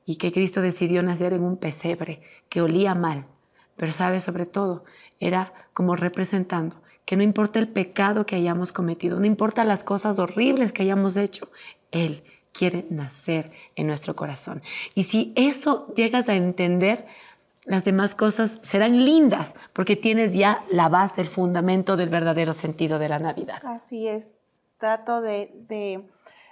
y 0.06 0.18
que 0.18 0.32
Cristo 0.32 0.62
decidió 0.62 1.02
nacer 1.02 1.34
en 1.34 1.42
un 1.42 1.58
pesebre 1.58 2.22
que 2.48 2.62
olía 2.62 2.94
mal, 2.94 3.26
pero 3.78 3.94
sabe 3.94 4.20
sobre 4.20 4.46
todo, 4.46 4.84
era 5.20 5.54
como 5.74 5.96
representando 5.96 6.84
que 7.04 7.16
no 7.16 7.24
importa 7.24 7.58
el 7.58 7.70
pecado 7.70 8.28
que 8.28 8.36
hayamos 8.36 8.72
cometido, 8.72 9.20
no 9.20 9.26
importa 9.26 9.64
las 9.64 9.84
cosas 9.84 10.20
horribles 10.20 10.72
que 10.72 10.84
hayamos 10.84 11.18
hecho, 11.18 11.50
Él 11.90 12.24
quiere 12.58 12.86
nacer 12.89 13.52
en 13.76 13.88
nuestro 13.88 14.15
corazón. 14.15 14.62
Y 14.94 15.04
si 15.04 15.34
eso 15.36 15.94
llegas 15.96 16.30
a 16.30 16.36
entender, 16.36 17.06
las 17.65 17.84
demás 17.84 18.15
cosas 18.15 18.60
serán 18.63 19.04
lindas 19.04 19.56
porque 19.74 19.96
tienes 19.96 20.34
ya 20.34 20.63
la 20.70 20.88
base, 20.88 21.22
el 21.22 21.28
fundamento 21.28 21.98
del 21.98 22.10
verdadero 22.10 22.54
sentido 22.54 23.00
de 23.00 23.10
la 23.10 23.20
Navidad. 23.20 23.62
Así 23.65 24.08
es. 24.08 24.32
Trato 24.78 25.22
de, 25.22 25.52
de, 25.68 26.08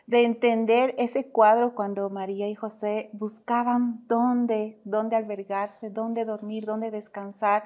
de 0.07 0.25
entender 0.25 0.95
ese 0.97 1.27
cuadro 1.27 1.75
cuando 1.75 2.09
María 2.09 2.49
y 2.49 2.55
José 2.55 3.09
buscaban 3.13 4.03
dónde, 4.07 4.79
dónde 4.85 5.15
albergarse, 5.15 5.89
dónde 5.89 6.25
dormir, 6.25 6.65
dónde 6.65 6.89
descansar 6.89 7.63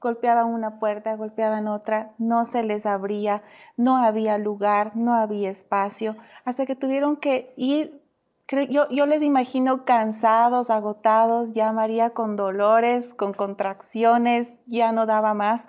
golpeaban 0.00 0.46
una 0.46 0.78
puerta, 0.78 1.14
golpeaban 1.14 1.68
otra, 1.68 2.12
no 2.18 2.44
se 2.44 2.62
les 2.62 2.86
abría, 2.86 3.42
no 3.76 3.96
había 3.96 4.38
lugar, 4.38 4.96
no 4.96 5.14
había 5.14 5.50
espacio, 5.50 6.16
hasta 6.44 6.66
que 6.66 6.74
tuvieron 6.74 7.16
que 7.16 7.52
ir, 7.56 8.00
yo, 8.68 9.06
les 9.06 9.22
imagino 9.22 9.84
cansados, 9.84 10.70
agotados, 10.70 11.52
ya 11.52 11.70
María 11.72 12.10
con 12.10 12.34
dolores, 12.34 13.14
con 13.14 13.32
contracciones, 13.32 14.58
ya 14.66 14.90
no 14.90 15.06
daba 15.06 15.34
más. 15.34 15.68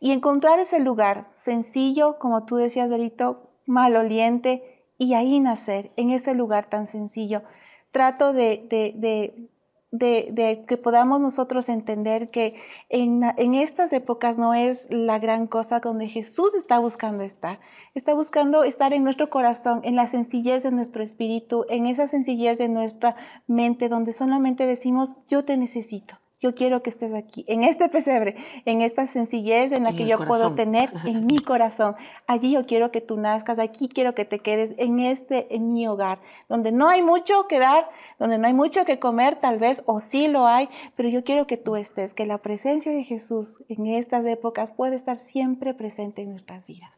Y 0.00 0.12
encontrar 0.12 0.58
ese 0.58 0.80
lugar 0.80 1.28
sencillo, 1.32 2.18
como 2.18 2.44
tú 2.44 2.56
decías, 2.56 2.88
Berito, 2.88 3.50
maloliente, 3.66 4.84
y 4.96 5.14
ahí 5.14 5.38
nacer, 5.40 5.90
en 5.96 6.10
ese 6.10 6.34
lugar 6.34 6.66
tan 6.66 6.86
sencillo. 6.86 7.42
Trato 7.90 8.32
de, 8.32 8.66
de 8.70 8.94
de, 8.96 9.50
que 9.98 10.80
podamos 10.82 11.20
nosotros 11.20 11.68
entender 11.68 12.30
que 12.30 12.54
en, 12.88 13.22
en, 13.36 13.54
estas 13.54 13.92
épocas 13.92 14.38
no 14.38 14.54
es 14.54 14.86
la 14.90 15.18
gran 15.18 15.46
cosa 15.46 15.80
donde 15.80 16.08
Jesús 16.08 16.54
está 16.54 16.78
buscando 16.78 17.22
estar. 17.22 17.60
Está 17.94 18.14
buscando 18.14 18.64
estar 18.64 18.92
en 18.92 19.04
nuestro 19.04 19.30
corazón, 19.30 19.80
en 19.84 19.96
la 19.96 20.06
sencillez 20.06 20.62
de 20.62 20.72
nuestro 20.72 21.02
espíritu, 21.02 21.64
en 21.68 21.86
esa 21.86 22.08
sencillez 22.08 22.58
de 22.58 22.68
nuestra 22.68 23.16
mente, 23.46 23.88
donde 23.88 24.12
solamente 24.12 24.66
decimos, 24.66 25.18
yo 25.28 25.44
te 25.44 25.56
necesito 25.56 26.23
yo 26.40 26.54
quiero 26.54 26.82
que 26.82 26.90
estés 26.90 27.14
aquí, 27.14 27.44
en 27.48 27.64
este 27.64 27.88
pesebre, 27.88 28.36
en 28.66 28.82
esta 28.82 29.06
sencillez 29.06 29.72
en 29.72 29.84
la 29.84 29.94
que 29.94 30.06
yo 30.06 30.18
puedo 30.18 30.54
tener 30.54 30.90
en 31.06 31.26
mi 31.26 31.38
corazón. 31.38 31.94
Allí 32.26 32.52
yo 32.52 32.66
quiero 32.66 32.90
que 32.90 33.00
tú 33.00 33.16
nazcas, 33.16 33.58
aquí 33.58 33.88
quiero 33.88 34.14
que 34.14 34.24
te 34.24 34.40
quedes 34.40 34.74
en 34.76 35.00
este, 35.00 35.54
en 35.54 35.72
mi 35.72 35.86
hogar, 35.86 36.18
donde 36.48 36.72
no 36.72 36.88
hay 36.88 37.02
mucho 37.02 37.46
que 37.48 37.58
dar, 37.58 37.88
donde 38.18 38.38
no 38.38 38.46
hay 38.46 38.52
mucho 38.52 38.84
que 38.84 38.98
comer 38.98 39.36
tal 39.36 39.58
vez, 39.58 39.82
o 39.86 40.00
sí 40.00 40.28
lo 40.28 40.46
hay, 40.46 40.68
pero 40.96 41.08
yo 41.08 41.24
quiero 41.24 41.46
que 41.46 41.56
tú 41.56 41.76
estés, 41.76 42.14
que 42.14 42.26
la 42.26 42.38
presencia 42.38 42.92
de 42.92 43.04
Jesús 43.04 43.62
en 43.68 43.86
estas 43.86 44.26
épocas 44.26 44.72
puede 44.72 44.96
estar 44.96 45.16
siempre 45.16 45.72
presente 45.72 46.22
en 46.22 46.30
nuestras 46.30 46.66
vidas. 46.66 46.90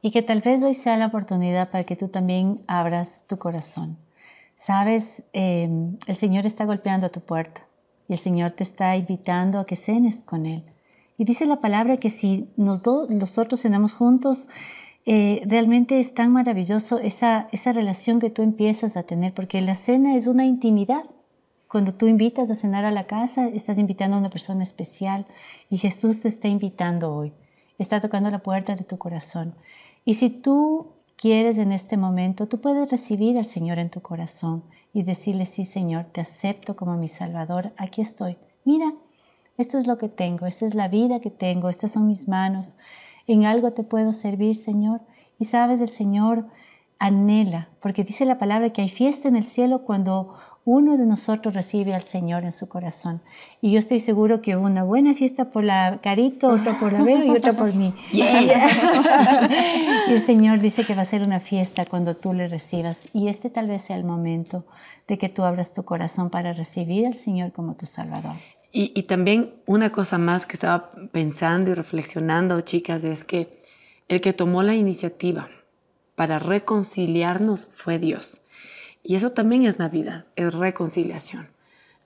Y 0.00 0.10
que 0.10 0.22
tal 0.22 0.40
vez 0.40 0.62
hoy 0.62 0.74
sea 0.74 0.96
la 0.96 1.06
oportunidad 1.06 1.70
para 1.70 1.84
que 1.84 1.96
tú 1.96 2.08
también 2.08 2.60
abras 2.66 3.24
tu 3.26 3.38
corazón. 3.38 3.96
Sabes, 4.56 5.24
eh, 5.32 5.68
el 6.06 6.14
Señor 6.14 6.46
está 6.46 6.64
golpeando 6.64 7.06
a 7.06 7.10
tu 7.10 7.20
puerta 7.20 7.66
y 8.08 8.12
el 8.12 8.18
Señor 8.18 8.52
te 8.52 8.62
está 8.62 8.96
invitando 8.96 9.58
a 9.58 9.66
que 9.66 9.76
cenes 9.76 10.22
con 10.22 10.46
Él. 10.46 10.64
Y 11.16 11.24
dice 11.24 11.46
la 11.46 11.60
palabra 11.60 11.96
que 11.98 12.10
si 12.10 12.48
nos 12.56 12.82
nosotros 13.08 13.60
cenamos 13.60 13.94
juntos, 13.94 14.48
eh, 15.06 15.42
realmente 15.46 16.00
es 16.00 16.14
tan 16.14 16.32
maravilloso 16.32 16.98
esa, 16.98 17.48
esa 17.52 17.72
relación 17.72 18.20
que 18.20 18.30
tú 18.30 18.42
empiezas 18.42 18.96
a 18.96 19.02
tener, 19.02 19.32
porque 19.32 19.60
la 19.60 19.76
cena 19.76 20.16
es 20.16 20.26
una 20.26 20.44
intimidad. 20.44 21.04
Cuando 21.68 21.92
tú 21.94 22.06
invitas 22.06 22.50
a 22.50 22.54
cenar 22.54 22.84
a 22.84 22.90
la 22.90 23.06
casa, 23.06 23.48
estás 23.48 23.78
invitando 23.78 24.16
a 24.16 24.20
una 24.20 24.30
persona 24.30 24.62
especial 24.62 25.26
y 25.70 25.78
Jesús 25.78 26.22
te 26.22 26.28
está 26.28 26.48
invitando 26.48 27.14
hoy. 27.14 27.32
Está 27.78 28.00
tocando 28.00 28.30
la 28.30 28.38
puerta 28.40 28.76
de 28.76 28.84
tu 28.84 28.96
corazón. 28.96 29.54
Y 30.04 30.14
si 30.14 30.30
tú 30.30 30.92
quieres 31.16 31.58
en 31.58 31.72
este 31.72 31.96
momento, 31.96 32.46
tú 32.46 32.60
puedes 32.60 32.90
recibir 32.90 33.38
al 33.38 33.46
Señor 33.46 33.78
en 33.78 33.90
tu 33.90 34.00
corazón 34.00 34.62
y 34.94 35.02
decirle, 35.02 35.44
sí 35.44 35.66
Señor, 35.66 36.04
te 36.04 36.22
acepto 36.22 36.76
como 36.76 36.96
mi 36.96 37.08
Salvador, 37.08 37.72
aquí 37.76 38.00
estoy. 38.00 38.38
Mira, 38.64 38.94
esto 39.58 39.76
es 39.76 39.86
lo 39.86 39.98
que 39.98 40.08
tengo, 40.08 40.46
esta 40.46 40.64
es 40.64 40.74
la 40.74 40.88
vida 40.88 41.20
que 41.20 41.30
tengo, 41.30 41.68
estas 41.68 41.90
son 41.90 42.06
mis 42.06 42.28
manos, 42.28 42.76
en 43.26 43.44
algo 43.44 43.72
te 43.72 43.82
puedo 43.82 44.12
servir, 44.12 44.56
Señor. 44.56 45.00
Y 45.38 45.46
sabes, 45.46 45.80
el 45.80 45.88
Señor 45.88 46.46
anhela, 46.98 47.68
porque 47.80 48.04
dice 48.04 48.24
la 48.24 48.38
palabra 48.38 48.70
que 48.70 48.82
hay 48.82 48.88
fiesta 48.88 49.28
en 49.28 49.36
el 49.36 49.44
cielo 49.44 49.84
cuando 49.84 50.34
uno 50.66 50.96
de 50.96 51.04
nosotros 51.04 51.52
recibe 51.54 51.94
al 51.94 52.02
Señor 52.02 52.44
en 52.44 52.52
su 52.52 52.68
corazón. 52.68 53.20
Y 53.60 53.72
yo 53.72 53.78
estoy 53.78 54.00
seguro 54.00 54.40
que 54.40 54.56
hubo 54.56 54.64
una 54.64 54.82
buena 54.82 55.14
fiesta 55.14 55.50
por 55.50 55.62
la 55.62 56.00
Carito, 56.02 56.48
otra 56.48 56.78
por 56.78 56.92
la 56.92 57.02
Vero 57.02 57.26
y 57.26 57.30
otra 57.30 57.52
por 57.52 57.74
mí. 57.74 57.94
y 58.12 58.22
el 58.22 60.20
Señor 60.20 60.60
dice 60.60 60.84
que 60.84 60.94
va 60.94 61.02
a 61.02 61.06
ser 61.06 61.22
una 61.22 61.40
fiesta 61.40 61.84
cuando 61.84 62.16
tú 62.16 62.32
le 62.32 62.48
recibas. 62.48 63.04
Y 63.12 63.28
este 63.28 63.50
tal 63.50 63.68
vez 63.68 63.82
sea 63.82 63.96
el 63.96 64.04
momento 64.04 64.64
de 65.06 65.18
que 65.18 65.28
tú 65.28 65.42
abras 65.44 65.74
tu 65.74 65.84
corazón 65.84 66.30
para 66.30 66.54
recibir 66.54 67.06
al 67.06 67.18
Señor 67.18 67.52
como 67.52 67.74
tu 67.74 67.84
Salvador. 67.84 68.36
Y, 68.72 68.90
y 68.94 69.02
también 69.02 69.54
una 69.66 69.92
cosa 69.92 70.16
más 70.16 70.46
que 70.46 70.54
estaba 70.54 70.92
pensando 71.12 71.70
y 71.70 71.74
reflexionando, 71.74 72.60
chicas, 72.62 73.04
es 73.04 73.22
que 73.22 73.60
el 74.08 74.22
que 74.22 74.32
tomó 74.32 74.62
la 74.62 74.74
iniciativa 74.74 75.48
para 76.14 76.38
reconciliarnos 76.38 77.68
fue 77.72 77.98
Dios. 77.98 78.40
Y 79.04 79.14
eso 79.14 79.30
también 79.30 79.64
es 79.64 79.78
Navidad, 79.78 80.26
es 80.34 80.52
reconciliación. 80.52 81.48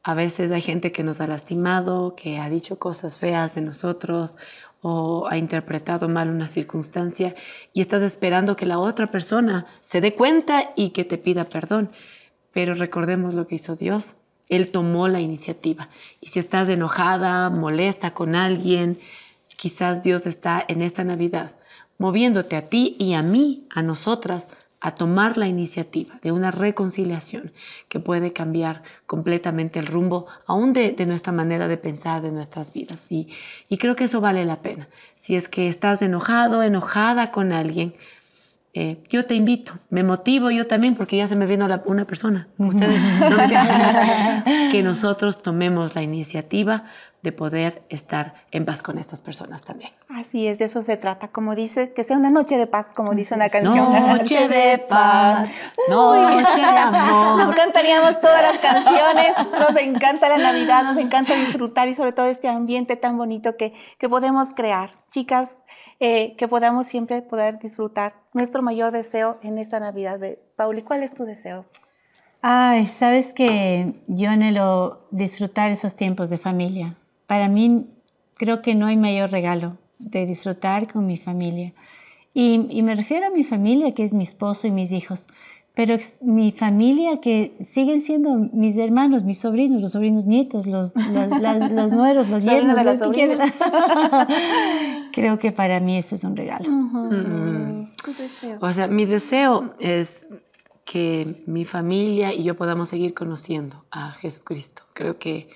A 0.02 0.14
veces 0.14 0.50
hay 0.50 0.60
gente 0.60 0.92
que 0.92 1.04
nos 1.04 1.20
ha 1.20 1.26
lastimado, 1.26 2.14
que 2.14 2.38
ha 2.38 2.50
dicho 2.50 2.78
cosas 2.78 3.18
feas 3.18 3.54
de 3.54 3.62
nosotros 3.62 4.36
o 4.82 5.26
ha 5.30 5.38
interpretado 5.38 6.08
mal 6.08 6.28
una 6.28 6.48
circunstancia 6.48 7.34
y 7.72 7.80
estás 7.80 8.02
esperando 8.02 8.56
que 8.56 8.66
la 8.66 8.78
otra 8.78 9.10
persona 9.10 9.66
se 9.80 10.00
dé 10.00 10.14
cuenta 10.14 10.72
y 10.76 10.90
que 10.90 11.04
te 11.04 11.18
pida 11.18 11.48
perdón. 11.48 11.90
Pero 12.52 12.74
recordemos 12.74 13.32
lo 13.32 13.46
que 13.46 13.54
hizo 13.54 13.76
Dios. 13.76 14.16
Él 14.48 14.70
tomó 14.70 15.08
la 15.08 15.20
iniciativa. 15.20 15.88
Y 16.20 16.28
si 16.28 16.40
estás 16.40 16.68
enojada, 16.68 17.48
molesta 17.48 18.12
con 18.12 18.34
alguien, 18.34 18.98
quizás 19.56 20.02
Dios 20.02 20.26
está 20.26 20.64
en 20.66 20.82
esta 20.82 21.04
Navidad 21.04 21.52
moviéndote 21.98 22.56
a 22.56 22.68
ti 22.68 22.96
y 22.98 23.14
a 23.14 23.22
mí, 23.22 23.66
a 23.70 23.82
nosotras, 23.82 24.48
a 24.80 24.94
tomar 24.94 25.36
la 25.36 25.48
iniciativa 25.48 26.18
de 26.22 26.32
una 26.32 26.50
reconciliación 26.50 27.52
que 27.88 27.98
puede 27.98 28.32
cambiar 28.32 28.82
completamente 29.06 29.78
el 29.78 29.86
rumbo, 29.86 30.26
aún 30.46 30.72
de, 30.72 30.94
nuestra 31.06 31.32
manera 31.32 31.66
de 31.66 31.76
pensar, 31.76 32.22
de 32.22 32.30
nuestras 32.30 32.72
vidas. 32.72 33.06
Y, 33.10 33.28
y, 33.68 33.78
creo 33.78 33.96
que 33.96 34.04
eso 34.04 34.20
vale 34.20 34.44
la 34.44 34.62
pena. 34.62 34.88
Si 35.16 35.34
es 35.34 35.48
que 35.48 35.68
estás 35.68 36.00
enojado, 36.02 36.62
enojada 36.62 37.32
con 37.32 37.52
alguien, 37.52 37.94
eh, 38.80 39.02
yo 39.08 39.26
te 39.26 39.34
invito, 39.34 39.72
me 39.90 40.04
motivo 40.04 40.52
yo 40.52 40.68
también, 40.68 40.94
porque 40.94 41.16
ya 41.16 41.26
se 41.26 41.34
me 41.34 41.46
vino 41.46 41.66
una 41.86 42.04
persona, 42.04 42.46
ustedes, 42.58 43.02
que 44.70 44.84
nosotros 44.84 45.42
tomemos 45.42 45.96
la 45.96 46.02
iniciativa 46.02 46.84
de 47.24 47.32
poder 47.32 47.82
estar 47.88 48.34
en 48.52 48.64
paz 48.64 48.82
con 48.82 48.98
estas 48.98 49.20
personas 49.20 49.64
también. 49.64 49.90
Así 50.08 50.46
es, 50.46 50.60
de 50.60 50.66
eso 50.66 50.80
se 50.82 50.96
trata, 50.96 51.26
como 51.26 51.56
dice, 51.56 51.92
que 51.92 52.04
sea 52.04 52.16
una 52.16 52.30
noche 52.30 52.56
de 52.56 52.68
paz, 52.68 52.92
como 52.94 53.16
dice 53.16 53.34
una 53.34 53.48
canción. 53.48 53.92
Noche 53.92 54.46
de 54.46 54.78
paz, 54.78 55.50
noche 55.88 56.60
de 56.60 56.78
amor. 56.78 57.36
Nos 57.36 57.56
cantaríamos 57.56 58.20
todas 58.20 58.42
las 58.42 58.58
canciones, 58.58 59.34
nos 59.58 59.76
encanta 59.76 60.28
la 60.28 60.38
Navidad, 60.38 60.84
nos 60.84 60.98
encanta 60.98 61.34
disfrutar 61.34 61.88
y 61.88 61.96
sobre 61.96 62.12
todo 62.12 62.26
este 62.26 62.46
ambiente 62.46 62.94
tan 62.94 63.18
bonito 63.18 63.56
que, 63.56 63.74
que 63.98 64.08
podemos 64.08 64.52
crear. 64.52 64.92
Chicas, 65.10 65.62
eh, 66.00 66.36
que 66.36 66.48
podamos 66.48 66.86
siempre 66.86 67.22
poder 67.22 67.58
disfrutar 67.58 68.14
nuestro 68.32 68.62
mayor 68.62 68.92
deseo 68.92 69.38
en 69.42 69.58
esta 69.58 69.80
Navidad. 69.80 70.20
Pauli, 70.56 70.82
¿cuál 70.82 71.02
es 71.02 71.12
tu 71.12 71.24
deseo? 71.24 71.64
Ay, 72.40 72.86
sabes 72.86 73.32
que 73.32 73.94
yo 74.06 74.30
anhelo 74.30 75.06
disfrutar 75.10 75.70
esos 75.70 75.96
tiempos 75.96 76.30
de 76.30 76.38
familia. 76.38 76.96
Para 77.26 77.48
mí 77.48 77.86
creo 78.36 78.62
que 78.62 78.74
no 78.74 78.86
hay 78.86 78.96
mayor 78.96 79.30
regalo 79.30 79.76
de 79.98 80.26
disfrutar 80.26 80.90
con 80.90 81.06
mi 81.06 81.16
familia. 81.16 81.74
Y, 82.32 82.68
y 82.70 82.82
me 82.82 82.94
refiero 82.94 83.26
a 83.26 83.30
mi 83.30 83.42
familia, 83.42 83.90
que 83.90 84.04
es 84.04 84.14
mi 84.14 84.22
esposo 84.22 84.68
y 84.68 84.70
mis 84.70 84.92
hijos, 84.92 85.26
pero 85.78 85.96
mi 86.20 86.50
familia 86.50 87.20
que 87.20 87.56
siguen 87.60 88.00
siendo 88.00 88.34
mis 88.34 88.76
hermanos, 88.76 89.22
mis 89.22 89.38
sobrinos, 89.38 89.80
los 89.80 89.92
sobrinos 89.92 90.26
nietos, 90.26 90.66
los, 90.66 90.92
los, 90.96 91.70
los 91.70 91.92
nueros, 91.92 92.28
los 92.28 92.42
yernos, 92.44 92.84
los 92.84 93.00
que 93.12 93.38
Creo 95.18 95.38
que 95.38 95.52
para 95.52 95.80
mí 95.80 95.98
eso 95.98 96.14
es 96.14 96.24
un 96.24 96.36
regalo. 96.36 96.70
Mm. 96.70 97.88
O 98.60 98.72
sea, 98.72 98.86
mi 98.86 99.04
deseo 99.04 99.74
es 99.80 100.26
que 100.84 101.42
mi 101.46 101.64
familia 101.64 102.32
y 102.32 102.44
yo 102.44 102.56
podamos 102.56 102.88
seguir 102.88 103.14
conociendo 103.14 103.84
a 103.90 104.12
Jesucristo. 104.12 104.82
Creo 104.94 105.18
que 105.18 105.48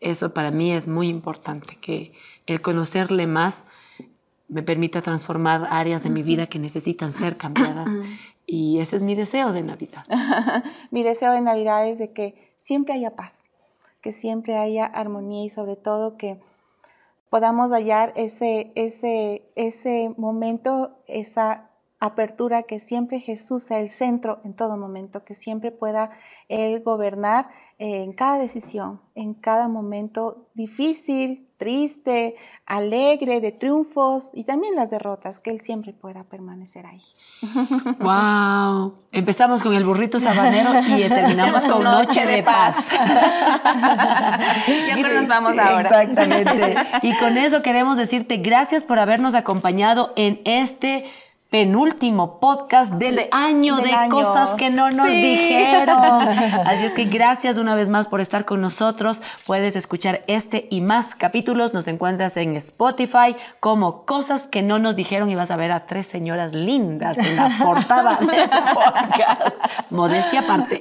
eso 0.00 0.32
para 0.32 0.50
mí 0.50 0.72
es 0.72 0.86
muy 0.86 1.08
importante, 1.08 1.76
que 1.80 2.12
el 2.46 2.60
conocerle 2.60 3.26
más 3.26 3.66
me 4.48 4.62
permita 4.62 5.02
transformar 5.02 5.66
áreas 5.70 6.02
de 6.04 6.10
mi 6.10 6.22
vida 6.22 6.46
que 6.46 6.58
necesitan 6.58 7.12
ser 7.12 7.36
cambiadas 7.36 7.90
y 8.46 8.78
ese 8.78 8.96
es 8.96 9.02
mi 9.02 9.14
deseo 9.14 9.52
de 9.52 9.62
Navidad. 9.62 10.06
mi 10.90 11.02
deseo 11.02 11.32
de 11.32 11.42
Navidad 11.42 11.86
es 11.86 11.98
de 11.98 12.12
que 12.12 12.54
siempre 12.58 12.94
haya 12.94 13.14
paz, 13.14 13.44
que 14.00 14.12
siempre 14.12 14.56
haya 14.56 14.86
armonía 14.86 15.44
y 15.44 15.50
sobre 15.50 15.76
todo 15.76 16.16
que 16.16 16.40
podamos 17.30 17.70
hallar 17.72 18.12
ese, 18.16 18.72
ese, 18.74 19.50
ese 19.54 20.14
momento, 20.16 21.02
esa 21.06 21.70
apertura, 22.00 22.62
que 22.62 22.78
siempre 22.78 23.20
Jesús 23.20 23.64
sea 23.64 23.80
el 23.80 23.90
centro 23.90 24.40
en 24.44 24.54
todo 24.54 24.76
momento, 24.76 25.24
que 25.24 25.34
siempre 25.34 25.72
pueda 25.72 26.10
Él 26.48 26.82
gobernar 26.82 27.48
en 27.78 28.12
cada 28.12 28.38
decisión, 28.38 29.00
en 29.14 29.34
cada 29.34 29.68
momento 29.68 30.48
difícil, 30.54 31.47
triste, 31.58 32.36
alegre, 32.66 33.40
de 33.40 33.52
triunfos 33.52 34.30
y 34.32 34.44
también 34.44 34.76
las 34.76 34.90
derrotas, 34.90 35.40
que 35.40 35.50
Él 35.50 35.60
siempre 35.60 35.92
pueda 35.92 36.24
permanecer 36.24 36.86
ahí. 36.86 37.02
¡Wow! 37.98 38.94
Empezamos 39.10 39.62
con 39.62 39.74
el 39.74 39.84
burrito 39.84 40.20
sabanero 40.20 40.70
y 40.80 41.08
terminamos 41.08 41.64
con 41.64 41.82
Noche 41.82 42.24
de 42.26 42.42
Paz. 42.42 42.92
ya 44.88 44.96
nos 44.96 45.28
vamos 45.28 45.58
ahora. 45.58 46.02
Exactamente. 46.02 46.76
Y 47.02 47.16
con 47.18 47.36
eso 47.36 47.60
queremos 47.62 47.96
decirte 47.96 48.36
gracias 48.38 48.84
por 48.84 48.98
habernos 48.98 49.34
acompañado 49.34 50.12
en 50.16 50.40
este 50.44 51.06
penúltimo 51.50 52.40
podcast 52.40 52.92
del 52.94 53.26
año 53.32 53.76
de 53.76 53.90
cosas 54.10 54.50
que 54.58 54.68
no 54.68 54.90
nos 54.90 55.08
dijeron. 55.08 55.98
Así 56.66 56.84
es 56.84 56.92
que 56.92 57.04
gracias 57.04 57.56
una 57.56 57.74
vez 57.74 57.88
más 57.88 58.06
por 58.06 58.20
estar 58.20 58.44
con 58.44 58.60
nosotros. 58.60 59.22
Puedes 59.46 59.74
escuchar 59.74 60.24
este 60.26 60.68
y 60.70 60.82
más 60.82 61.14
capítulos. 61.14 61.72
Nos 61.72 61.88
encuentras 61.88 62.36
en 62.36 62.56
Spotify 62.56 63.34
como 63.60 64.04
Cosas 64.04 64.46
que 64.46 64.62
no 64.62 64.78
nos 64.78 64.94
dijeron 64.94 65.30
y 65.30 65.34
vas 65.34 65.50
a 65.50 65.56
ver 65.56 65.72
a 65.72 65.86
tres 65.86 66.06
señoras 66.06 66.52
lindas 66.52 67.16
en 67.16 67.36
la 67.36 67.48
portada 67.62 68.18
del 68.20 68.48
podcast. 68.48 69.56
Modestia 69.90 70.40
aparte. 70.40 70.80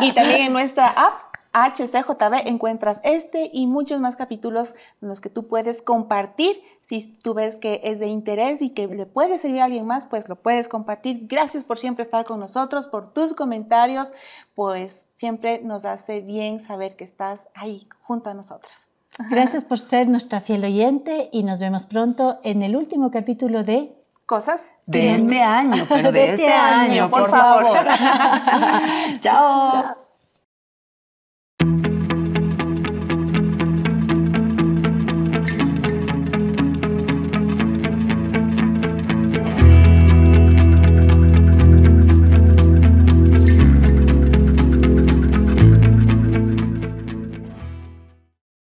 Y 0.00 0.12
también 0.12 0.40
en 0.42 0.52
nuestra 0.52 0.88
app 0.88 1.33
HCJB 1.54 2.46
encuentras 2.46 3.00
este 3.04 3.48
y 3.52 3.66
muchos 3.66 4.00
más 4.00 4.16
capítulos 4.16 4.74
en 5.00 5.08
los 5.08 5.20
que 5.20 5.30
tú 5.30 5.46
puedes 5.46 5.80
compartir. 5.80 6.60
Si 6.82 7.06
tú 7.22 7.32
ves 7.32 7.56
que 7.56 7.80
es 7.84 7.98
de 7.98 8.08
interés 8.08 8.60
y 8.60 8.70
que 8.70 8.86
le 8.88 9.06
puede 9.06 9.38
servir 9.38 9.62
a 9.62 9.64
alguien 9.64 9.86
más, 9.86 10.04
pues 10.06 10.28
lo 10.28 10.36
puedes 10.36 10.68
compartir. 10.68 11.26
Gracias 11.28 11.64
por 11.64 11.78
siempre 11.78 12.02
estar 12.02 12.24
con 12.24 12.40
nosotros, 12.40 12.86
por 12.86 13.12
tus 13.14 13.32
comentarios, 13.32 14.12
pues 14.54 15.08
siempre 15.14 15.62
nos 15.62 15.84
hace 15.84 16.20
bien 16.20 16.60
saber 16.60 16.96
que 16.96 17.04
estás 17.04 17.48
ahí 17.54 17.88
junto 18.02 18.28
a 18.28 18.34
nosotras. 18.34 18.88
Gracias 19.30 19.64
por 19.64 19.78
ser 19.78 20.08
nuestra 20.08 20.40
fiel 20.40 20.64
oyente 20.64 21.28
y 21.32 21.44
nos 21.44 21.60
vemos 21.60 21.86
pronto 21.86 22.40
en 22.42 22.62
el 22.62 22.76
último 22.76 23.10
capítulo 23.12 23.62
de 23.62 23.96
Cosas 24.26 24.70
de 24.86 25.14
este 25.14 25.42
año, 25.42 25.84
pero 25.86 26.10
de, 26.10 26.24
este, 26.24 26.46
este, 26.46 26.52
año, 26.52 27.10
por, 27.10 27.28
favor. 27.28 27.76
Chao. 29.20 30.03